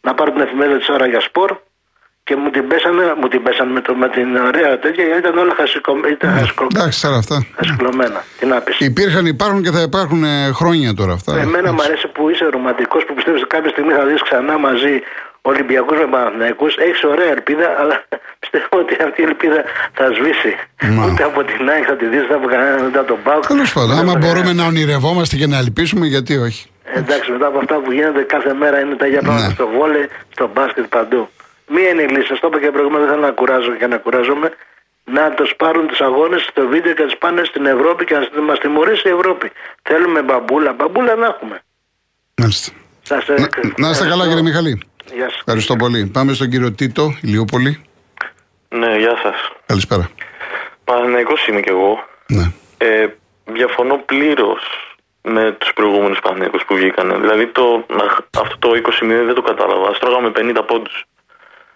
να 0.00 0.14
πάρω 0.14 0.30
την 0.32 0.40
εφημερίδα 0.40 0.78
της 0.78 0.88
ώρα 0.88 1.06
για 1.06 1.20
σπορ 1.20 1.50
και 2.24 2.36
μου 2.36 2.50
την 2.50 2.68
πέσανε, 2.68 3.14
μου 3.20 3.28
την 3.28 3.42
πέσανε 3.42 3.72
με, 3.72 3.80
το, 3.80 3.94
με 3.94 4.08
την 4.08 4.36
ωραία 4.36 4.78
τέτοια 4.78 5.04
γιατί 5.04 5.18
ήταν 5.18 5.38
όλα 5.38 5.54
χασικο, 5.54 5.92
ήταν 6.10 6.30
χασικο, 6.38 6.66
Εντάξει, 6.74 7.02
τώρα 7.02 7.16
αυτά. 7.16 7.46
χασικλωμένα. 7.56 8.24
Τι 8.38 8.46
να 8.46 8.60
πεις. 8.60 8.80
Υπήρχαν, 8.80 9.26
υπάρχουν 9.26 9.62
και 9.62 9.70
θα 9.70 9.82
υπάρχουν 9.82 10.24
ε, 10.24 10.52
χρόνια 10.52 10.94
τώρα 10.94 11.12
αυτά. 11.12 11.38
Εμένα 11.38 11.72
μου 11.72 11.82
αρέσει 11.82 12.08
που 12.08 12.30
είσαι 12.30 12.44
ρομαντικός 12.44 13.04
που 13.04 13.14
πιστεύεις 13.14 13.40
ότι 13.40 13.50
κάποια 13.56 13.70
στιγμή 13.70 13.92
θα 13.92 14.04
δεις 14.04 14.22
ξανά 14.22 14.58
μαζί 14.58 15.02
Ολυμπιακούς 15.50 15.98
με 15.98 16.06
Παναθηναϊκούς. 16.14 16.76
Έχεις 16.76 17.02
ωραία 17.04 17.30
ελπίδα, 17.36 17.66
αλλά 17.80 17.96
πιστεύω 18.40 18.74
ότι 18.82 18.94
αυτή 19.06 19.20
η 19.20 19.24
ελπίδα 19.24 19.60
θα 19.98 20.04
σβήσει. 20.16 20.52
Μα. 20.96 21.04
Ούτε 21.06 21.22
από 21.24 21.40
την 21.44 21.68
ΑΕΚ 21.72 21.84
θα 21.86 21.96
τη 21.96 22.06
δεις, 22.06 22.22
ούτε 22.24 22.34
από 22.34 22.46
κανέναν, 22.54 22.86
ούτε 22.86 22.98
από 22.98 23.08
τον 23.08 23.20
Πάουκ. 23.26 23.46
Τέλο 23.46 23.66
πάντων, 23.74 23.90
ούτε 23.90 24.00
άμα 24.00 24.10
από 24.12 24.20
μπορούμε 24.20 24.40
κανέναν. 24.40 24.56
να 24.56 24.66
ονειρευόμαστε 24.72 25.36
και 25.36 25.46
να 25.46 25.58
ελπίσουμε, 25.58 26.06
γιατί 26.06 26.36
όχι. 26.36 26.62
Εντάξει, 26.94 27.30
μετά 27.32 27.46
από 27.46 27.58
αυτά 27.58 27.74
που 27.82 27.92
γίνονται 27.92 28.22
κάθε 28.22 28.54
μέρα 28.54 28.80
είναι 28.80 28.94
τα 28.94 29.06
ίδια 29.06 29.20
πράγματα 29.22 29.46
Ναι. 29.46 29.52
στο 29.54 29.66
βόλε, 29.76 30.02
στο 30.32 30.50
μπάσκετ 30.54 30.84
παντού. 30.96 31.28
Μία 31.74 31.88
είναι 31.88 32.02
η 32.02 32.06
λύση. 32.14 32.26
Σας 32.26 32.40
το 32.40 32.46
είπα 32.50 32.58
και 32.60 32.70
προηγούμενα, 32.70 33.00
δεν 33.04 33.08
θέλω 33.12 33.26
να 33.26 33.30
κουράζω 33.40 33.70
και 33.80 33.86
να 33.86 33.96
κουράζομαι. 33.96 34.48
Να 35.04 35.30
τους 35.30 35.54
πάρουν 35.56 35.86
τους 35.86 36.00
αγώνες 36.00 36.42
στο 36.42 36.66
βίντεο 36.72 36.92
και 36.92 37.02
να 37.02 37.08
τους 37.08 37.18
πάνε 37.18 37.42
στην 37.44 37.66
Ευρώπη 37.66 38.04
και 38.04 38.14
να 38.14 38.42
μας 38.42 38.58
τιμωρήσει 38.58 39.08
η 39.08 39.10
Ευρώπη. 39.10 39.50
Θέλουμε 39.82 40.22
μπαμπούλα. 40.22 40.72
Μπαμπούλα 40.72 41.14
να 41.14 41.26
έχουμε. 41.26 41.56
Μάλιστα. 42.40 42.72
Σας 43.02 43.28
Να, 43.28 43.34
ευχαριστώ. 43.34 43.74
να 43.82 43.90
είστε 43.90 44.08
καλά, 44.08 44.26
κύριε 44.28 44.42
Μιχαλή. 44.42 44.82
Γεια 45.14 45.28
σας. 45.30 45.38
Ευχαριστώ 45.38 45.76
πολύ. 45.76 46.06
Πάμε 46.06 46.32
στον 46.32 46.48
κύριο 46.50 46.72
Τίτο, 46.72 47.14
Ηλιούπολη. 47.22 47.84
Ναι, 48.68 48.96
γεια 48.96 49.16
σας. 49.22 49.50
Καλησπέρα. 49.66 50.10
Παναθηναϊκός 50.84 51.46
είμαι 51.46 51.60
κι 51.60 51.68
εγώ. 51.68 52.04
Ναι. 52.26 52.52
Ε, 52.78 53.06
διαφωνώ 53.44 53.96
πλήρως 53.96 54.62
με 55.22 55.52
τους 55.52 55.72
προηγούμενους 55.72 56.18
Παναθηναϊκούς 56.18 56.64
που 56.64 56.74
βγήκαν. 56.74 57.20
Δηλαδή 57.20 57.46
το, 57.46 57.84
να- 57.88 58.40
αυτό 58.42 58.56
το 58.58 58.74
20 58.74 59.24
δεν 59.24 59.34
το 59.34 59.42
κατάλαβα. 59.42 59.88
Ας 59.88 59.98
τρώγαμε 59.98 60.30
50 60.36 60.62
πόντους. 60.66 61.04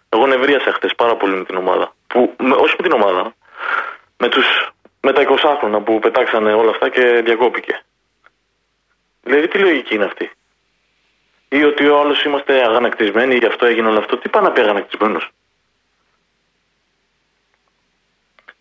Εγώ 0.08 0.26
νευρίασα 0.26 0.72
χτες 0.72 0.92
πάρα 0.96 1.16
πολύ 1.16 1.34
με 1.34 1.44
την 1.44 1.56
ομάδα. 1.56 1.92
Που, 2.06 2.34
με, 2.38 2.54
όχι 2.54 2.74
με 2.78 2.82
την 2.88 2.92
ομάδα. 2.92 3.34
Με, 4.16 4.28
τους, 4.28 4.46
με 5.00 5.12
τα 5.12 5.22
20 5.22 5.82
που 5.84 5.98
πετάξανε 5.98 6.52
όλα 6.52 6.70
αυτά 6.70 6.88
και 6.88 7.22
διακόπηκε. 7.24 7.82
Δηλαδή 9.22 9.48
τι 9.48 9.58
λογική 9.58 9.94
είναι 9.94 10.04
αυτή; 10.04 10.30
Ή 11.48 11.64
ότι 11.64 11.88
ο 11.88 12.00
άλλος 12.00 12.24
είμαστε 12.24 12.64
αγανακτισμένοι, 12.64 13.36
γι' 13.36 13.46
αυτό 13.46 13.66
έγινε 13.66 13.88
όλο 13.88 13.98
αυτό. 13.98 14.16
Τι 14.16 14.28
πάει 14.28 14.42
να 14.42 14.52
πει 14.52 14.60
αγανακτισμένος; 14.60 15.30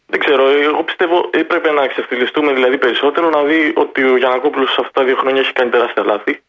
Δεν 0.09 0.19
ξέρω, 0.19 0.47
εγώ 0.47 0.83
πιστεύω 0.83 1.29
έπρεπε 1.33 1.71
να 1.71 1.87
ξεφτιλιστούμε 1.87 2.53
δηλαδή 2.53 2.77
περισσότερο 2.77 3.29
να 3.29 3.43
δει 3.43 3.73
ότι 3.75 4.03
ο 4.03 4.17
Γιανακόπουλος 4.17 4.69
σε 4.69 4.77
αυτά 4.79 4.91
τα 4.99 5.03
δύο 5.03 5.15
χρόνια 5.15 5.41
έχει 5.41 5.53
κάνει 5.53 5.69
τεράστια 5.69 6.03
λάθη. 6.03 6.41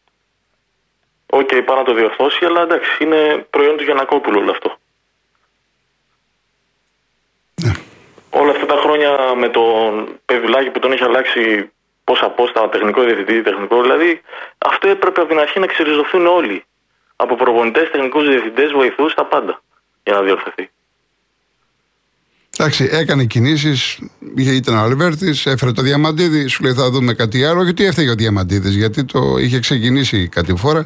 Οκ, 1.25 1.49
πάει 1.49 1.77
να 1.77 1.83
το 1.83 1.93
διορθώσει, 1.93 2.45
αλλά 2.45 2.61
εντάξει, 2.61 3.03
είναι 3.03 3.47
προϊόν 3.49 3.77
του 3.77 3.83
Γιανακόπουλου 3.83 4.39
όλο 4.39 4.51
αυτό. 4.51 4.77
Όλα 8.29 8.51
αυτά 8.51 8.65
τα 8.65 8.75
χρόνια 8.75 9.33
με 9.35 9.49
τον 9.49 10.19
Πεδουλάκη 10.25 10.69
που 10.69 10.79
τον 10.79 10.91
έχει 10.91 11.03
αλλάξει 11.03 11.71
πόσα 12.09 12.29
πόστα, 12.29 12.69
τεχνικό 12.69 13.01
διευθυντή, 13.03 13.41
τεχνικό, 13.41 13.81
δηλαδή 13.81 14.21
αυτό 14.57 14.87
έπρεπε 14.87 15.19
από 15.21 15.29
την 15.29 15.39
αρχή 15.39 15.59
να 15.59 15.67
ξεριζωθούν 15.73 16.25
όλοι. 16.25 16.63
Από 17.15 17.35
προπονητές, 17.35 17.89
τεχνικούς 17.91 18.27
διευθυντές, 18.27 18.71
βοηθούς, 18.71 19.13
τα 19.13 19.25
πάντα. 19.25 19.61
Για 20.03 20.13
να 20.13 20.21
διορθωθεί. 20.21 20.69
Εντάξει, 22.57 22.89
έκανε 22.91 23.23
κινήσεις. 23.25 23.99
Ήταν 24.37 24.75
ο 24.75 24.79
Αλβέρτης, 24.79 25.45
έφερε 25.45 25.71
το 25.71 25.81
Διαμαντίδη. 25.81 26.47
Σου 26.47 26.63
λέει 26.63 26.73
θα 26.73 26.89
δούμε 26.89 27.13
κάτι 27.13 27.45
άλλο. 27.45 27.63
Γιατί 27.63 27.85
έφταιγε 27.85 28.09
ο 28.09 28.15
Διαμαντίδης, 28.15 28.75
γιατί 28.75 29.05
το 29.05 29.37
είχε 29.37 29.59
ξεκινήσει 29.59 30.27
κάτι 30.27 30.53
φορά. 30.55 30.85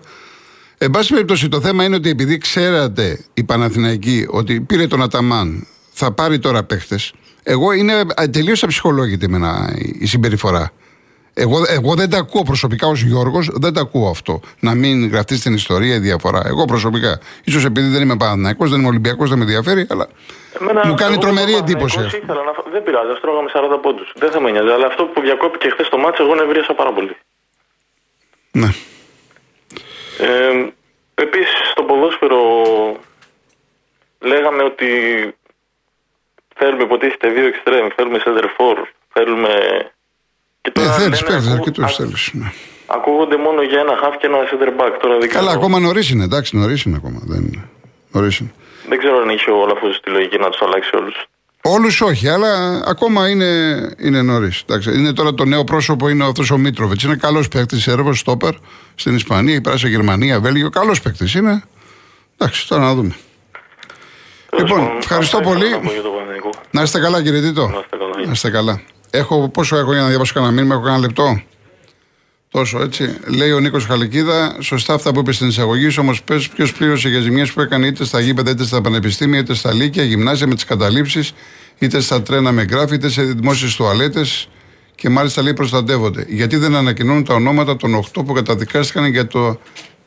Εν 0.77 0.89
πάση 0.89 1.13
περιπτώσει, 1.13 1.49
το 1.49 1.62
θέμα 1.62 1.83
είναι 1.83 1.95
ότι 1.95 2.09
επειδή 2.09 2.38
ξέρατε 2.38 3.25
οι 3.33 3.43
Παναθηναϊκοί 3.43 4.27
ότι 4.29 4.62
πήρε 4.62 4.88
τον 4.88 5.01
Αταμάν, 5.01 5.67
θα 5.91 6.12
πάρει 6.12 6.39
τώρα 6.39 6.63
παίχτες. 6.63 7.13
Εγώ 7.43 7.71
είναι 7.71 7.93
τελείως 8.31 8.63
αψυχολόγητη 8.63 9.25
εμένα 9.25 9.73
η 9.99 10.05
συμπεριφορά. 10.05 10.71
Εγώ, 11.34 11.58
εγώ 11.67 11.93
δεν 11.96 12.10
τα 12.10 12.17
ακούω 12.17 12.43
προσωπικά 12.43 12.88
ως 12.88 13.02
Γιώργος, 13.02 13.50
δεν 13.54 13.74
τα 13.74 13.82
ακούω 13.82 14.10
αυτό. 14.10 14.39
Να 14.60 14.76
μην 14.76 15.10
γραφτεί 15.10 15.36
στην 15.38 15.54
ιστορία 15.54 15.96
η 15.96 16.00
διαφορά. 16.00 16.41
Εγώ 16.46 16.65
προσωπικά. 16.65 17.19
σω 17.50 17.60
επειδή 17.67 17.88
δεν 17.88 18.02
είμαι 18.02 18.17
Παναθηναϊκός, 18.17 18.69
δεν 18.69 18.80
είμαι 18.80 18.88
Ολυμπιακός, 18.88 19.30
δεν 19.30 19.38
με 19.38 19.43
ενδιαφέρει, 19.43 19.88
αλλά 19.89 20.08
Εμένα, 20.62 20.88
μου 20.88 20.93
κάνει 20.93 21.13
εγώ 21.13 21.22
τρομερή 21.22 21.52
σαν 21.52 21.62
εντύπωση. 21.62 21.96
Παναθηναϊκός 21.96 22.30
Ήθελα 22.30 22.43
να... 22.43 22.54
φα- 22.54 22.72
Δεν 22.72 22.84
πειράζει, 22.84 23.12
α 23.12 23.19
τρώγαμε 23.22 23.50
40 23.54 23.80
πόντους. 23.82 24.12
Δεν 24.15 24.32
θα 24.32 24.41
με 24.41 24.52
νοιάζει. 24.52 24.69
Αλλά 24.69 24.86
αυτό 24.88 25.04
που 25.04 25.22
διακόπηκε 25.22 25.69
χθες 25.69 25.89
το 25.89 25.98
μάτσο, 25.98 26.24
εγώ 26.24 26.36
νευρίασα 26.36 26.74
πάρα 26.74 26.93
πολύ. 26.93 27.15
Ναι. 28.52 28.69
Ε, 30.19 30.72
Επίσης, 31.15 31.69
στο 31.72 31.84
ποδόσφαιρο 31.84 32.41
λέγαμε 34.19 34.63
ότι 34.63 34.88
θέλουμε 36.56 36.84
υποτίθεται 36.84 37.30
δύο 37.30 37.46
εξτρέμ, 37.48 37.88
θέλουμε 37.96 38.19
center 38.26 38.43
for, 38.43 38.78
θέλουμε. 39.13 39.50
Και 40.84 40.89
Ε, 40.89 40.91
θέλεις 41.02 41.22
λένε, 41.22 41.34
παίχτε, 41.34 41.48
ακού- 41.48 41.60
αρκετούς 41.60 41.84
α- 41.84 41.88
θέλεις. 41.88 42.30
Ναι. 42.34 42.52
Ακούγονται 42.88 43.38
μόνο 43.38 43.62
για 43.62 43.80
ένα 43.80 43.93
half 44.04 44.13
και 44.19 44.28
ένα 44.28 44.38
center 44.50 44.69
back. 44.82 44.93
Τώρα 45.02 45.17
δεν 45.19 45.30
Καλά, 45.30 45.46
ξέρω, 45.48 45.60
ακόμα 45.60 45.80
νωρίς 45.80 46.10
είναι, 46.10 46.24
εντάξει, 46.24 46.58
νωρίς 46.58 46.84
είναι 46.84 46.96
ακόμα. 46.96 47.19
Δεν 47.24 47.41
είναι. 47.41 47.63
Νωρίς 48.12 48.38
είναι. 48.38 48.52
δεν 48.89 48.98
ξέρω 48.98 49.17
αν 49.22 49.30
είχε 49.30 49.50
ο 49.52 49.58
Όλαφο 49.62 49.88
τη 50.04 50.10
λογική 50.10 50.38
να 50.38 50.50
τους 50.50 50.62
αλλάξει 50.62 50.96
όλους. 50.96 51.15
Όλους 51.65 52.02
όχι, 52.02 52.28
αλλά 52.30 52.82
ακόμα 52.86 53.30
είναι, 53.30 53.50
είναι 54.00 54.22
νωρίς. 54.22 54.63
Είναι 54.96 55.13
τώρα 55.13 55.34
το 55.34 55.46
νέο 55.46 55.63
πρόσωπο, 55.63 56.10
είναι 56.10 56.26
αυτό 56.26 56.54
ο 56.54 56.58
Μίτροβιτ. 56.58 57.02
Είναι 57.02 57.15
καλός 57.15 57.48
παίκτης, 57.48 57.82
Σέρβος, 57.84 58.19
στόπερ 58.19 58.54
στην 58.96 59.15
Ισπανία, 59.15 59.62
πέρασε 59.62 59.88
Γερμανία, 59.88 60.39
Βέλγιο. 60.39 60.69
Καλός 60.69 61.02
παίκτης 61.02 61.34
είναι. 61.34 61.63
Εντάξει, 62.38 62.67
τώρα 62.67 62.82
να 62.82 62.93
δούμε. 62.93 63.15
Λοιπόν, 64.58 64.91
ευχαριστώ 64.98 65.39
πολύ. 65.39 65.65
Να 66.72 66.82
είστε 66.82 67.00
καλά, 67.00 67.24
κύριε 67.24 67.41
Τίτο. 67.41 67.84
Να 68.26 68.32
είστε 68.32 68.50
καλά. 68.50 68.82
Να 69.13 69.19
είστε 69.19 69.28
καλά. 69.28 69.39
Έχω, 69.39 69.49
πόσο 69.49 69.78
έχω 69.78 69.93
για 69.93 70.02
να 70.02 70.08
διαβάσω 70.08 70.34
κανένα 70.34 70.54
μήνυμα, 70.54 70.73
έχω 70.73 70.84
κανένα 70.84 71.02
λεπτό; 71.02 71.41
Τόσο 72.49 72.82
έτσι. 72.82 73.17
Λέει 73.28 73.52
ο 73.52 73.60
Νίκος 73.60 73.86
Χαλικίδα, 73.86 74.56
σωστά 74.60 74.93
αυτά 74.93 75.12
που 75.12 75.19
είπες 75.19 75.36
στην 75.36 75.47
εισαγωγή 75.47 75.89
σου, 75.89 76.02
όμως 76.02 76.23
πες 76.23 76.49
ποιος 76.49 76.73
πλήρωσε 76.73 77.10
για 77.10 77.19
ζημιέ 77.19 77.45
που 77.45 77.62
έκανε 77.62 77.88
είτε 77.88 78.06
στα 78.06 78.19
γήπεδα, 78.19 78.52
είτε 78.52 78.65
στα 78.65 78.82
πανεπιστήμια, 78.82 79.39
είτε 79.39 79.54
στα 79.54 79.73
λύκεια, 79.73 80.04
γυμνάσια 80.04 80.47
με 80.47 80.56
τις 80.56 80.63
καταλήψεις, 80.63 81.34
είτε 81.80 81.99
στα 81.99 82.21
τρένα 82.21 82.52
με 82.52 82.65
γκράφη, 82.65 82.95
είτε 82.95 83.10
σε 83.10 83.23
δημόσιες 83.23 83.76
τουαλέτες 83.76 84.49
και 84.95 85.10
μάλιστα 85.10 85.41
λέει 85.41 85.54
προστατεύονται. 85.54 86.26
Γιατί 86.28 86.58
δεν 86.58 86.76
ανακοινώνουν 86.76 87.23
τα 87.23 87.34
ονόματα 87.34 87.76
των 87.76 87.95
8 87.95 88.26
που 88.26 88.34
καταδικάστηκαν 88.34 89.06
για 89.06 89.28
το 89.28 89.60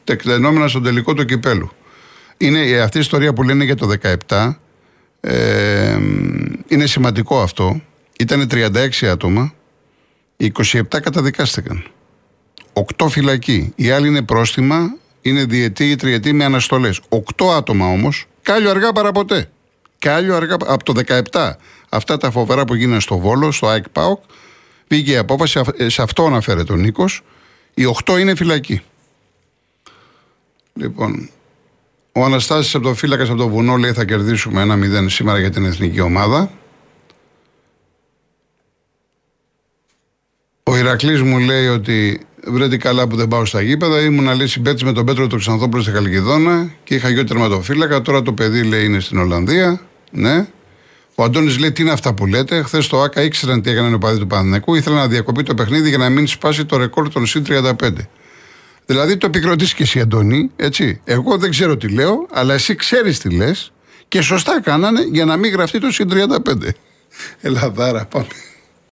τεκτενόμενα 0.05 0.69
στον 0.69 0.83
τελικό 0.83 1.14
του 1.14 1.25
κυπέλου. 1.25 1.71
Είναι 2.37 2.61
ε, 2.61 2.81
αυτή 2.81 2.97
η 2.97 3.01
ιστορία 3.01 3.33
που 3.33 3.42
λένε 3.42 3.64
για 3.64 3.77
το 3.77 3.90
17. 4.29 4.55
Ε, 5.21 5.99
είναι 6.69 6.87
σημαντικό 6.87 7.40
αυτό. 7.40 7.81
Ήταν 8.18 8.48
36 8.50 9.07
άτομα. 9.07 9.52
27 10.37 10.83
καταδικάστηκαν. 10.88 11.85
8 12.72 13.09
φυλακοί. 13.09 13.72
Οι 13.76 13.90
άλλοι 13.90 14.09
είναι 14.09 14.22
πρόστιμα, 14.22 14.96
είναι 15.22 15.44
διετή 15.44 15.90
ή 15.90 15.96
τριετή 15.96 16.33
με 16.33 16.44
αναστολές. 16.44 17.00
8 17.09 17.50
άτομα 17.57 17.87
όμως, 17.87 18.26
κάλιο 18.42 18.70
αργά 18.70 18.92
παραποτέ. 18.92 19.50
Κάλιο 19.98 20.37
αργά 20.37 20.55
από 20.55 20.85
το 20.85 20.92
17. 21.31 21.57
Αυτά 21.88 22.16
τα 22.16 22.31
φοβερά 22.31 22.64
που 22.64 22.74
γίνανε 22.74 23.00
στο 23.00 23.18
Βόλο, 23.18 23.52
στο 23.52 23.66
ΑΕΚ 23.66 23.88
ΠΑΟΚ, 23.88 24.22
πήγε 24.87 25.12
η 25.12 25.16
απόφαση, 25.16 25.61
σε 25.87 26.02
αυτό 26.02 26.26
αναφέρεται 26.26 26.72
ο 26.72 26.76
Νίκος. 26.76 27.22
Οι 27.74 27.85
8 28.05 28.18
είναι 28.18 28.35
φυλακοί. 28.35 28.83
Λοιπόν, 30.72 31.31
ο 32.12 32.24
Αναστάσης 32.24 32.74
από 32.74 32.85
το 32.85 32.94
φύλακας 32.94 33.29
από 33.29 33.38
το 33.38 33.48
βουνό 33.48 33.76
λέει 33.76 33.92
θα 33.92 34.05
κερδίσουμε 34.05 34.62
ένα 34.62 35.05
0 35.05 35.11
σήμερα 35.11 35.38
για 35.38 35.50
την 35.50 35.64
εθνική 35.64 36.00
ομάδα. 36.00 36.50
Ο 40.96 40.98
Ηρακλής 40.98 41.22
μου 41.22 41.38
λέει 41.38 41.66
ότι 41.66 42.20
βρέτε 42.46 42.76
καλά 42.76 43.06
που 43.06 43.16
δεν 43.16 43.28
πάω 43.28 43.44
στα 43.44 43.61
γήπεδα. 43.61 44.00
Ήμουν 44.00 44.37
λέει 44.37 44.46
συμπέτης 44.46 44.82
με 44.82 44.92
τον 44.92 45.04
Πέτρο 45.04 45.26
του 45.26 45.37
Ξανθόπουλο 45.37 45.82
στη 45.82 45.92
Χαλκιδόνα 45.92 46.70
και 46.85 46.94
είχα 46.94 47.09
γιο 47.09 47.24
τερματοφύλακα. 47.24 48.02
Τώρα 48.02 48.22
το 48.22 48.32
παιδί 48.32 48.62
λέει 48.62 48.85
είναι 48.85 49.00
στην 49.00 49.18
Ολλανδία. 49.18 49.80
Ναι. 50.11 50.46
Ο 51.14 51.24
Αντώνης 51.24 51.59
λέει 51.59 51.72
τι 51.72 51.82
είναι 51.82 51.90
αυτά 51.90 52.14
που 52.14 52.26
λέτε; 52.26 52.62
Χθες 52.62 52.87
το 52.87 53.02
ΑΚΑ 53.02 53.22
ήξεραν 53.22 53.62
τι 53.62 53.70
έκανε 53.70 53.94
ο 53.94 53.98
παδί 53.98 54.18
του 54.18 54.26
Πανανεκού. 54.26 54.74
Ήθελα 54.74 54.96
να 54.96 55.09
διακοπεί 55.09 55.42
το 55.42 55.54
παιχνίδι 55.54 55.88
για 55.88 55.98
να 55.98 56.09
μην 56.09 56.26
σπάσει 56.26 56.64
το 56.64 56.76
ρεκόρ 56.76 57.09
των 57.09 57.26
συν 57.26 57.44
35. 57.48 57.72
Δηλαδή 58.87 59.16
το 59.16 59.26
επικροτήσει 59.26 59.74
και 59.74 59.82
εσύ, 59.82 60.00
Αντώνη, 60.00 60.50
έτσι. 60.56 61.00
Εγώ 61.04 61.37
δεν 61.37 61.50
ξέρω 61.50 61.76
τι 61.76 61.88
λέω, 61.88 62.26
αλλά 62.32 62.54
εσύ 62.54 62.74
ξέρεις 62.74 63.18
τι 63.18 63.30
λες 63.30 63.72
και 64.09 64.20
σωστά 64.20 64.61
κάνανε 64.61 65.00
για 65.12 65.24
να 65.24 65.37
μην 65.37 65.52
γραφτεί 65.52 65.80
το 65.80 65.90
συν 65.90 66.09
35. 66.11 66.68
Ελαδάρα, 67.40 68.04
πάμε. 68.04 68.26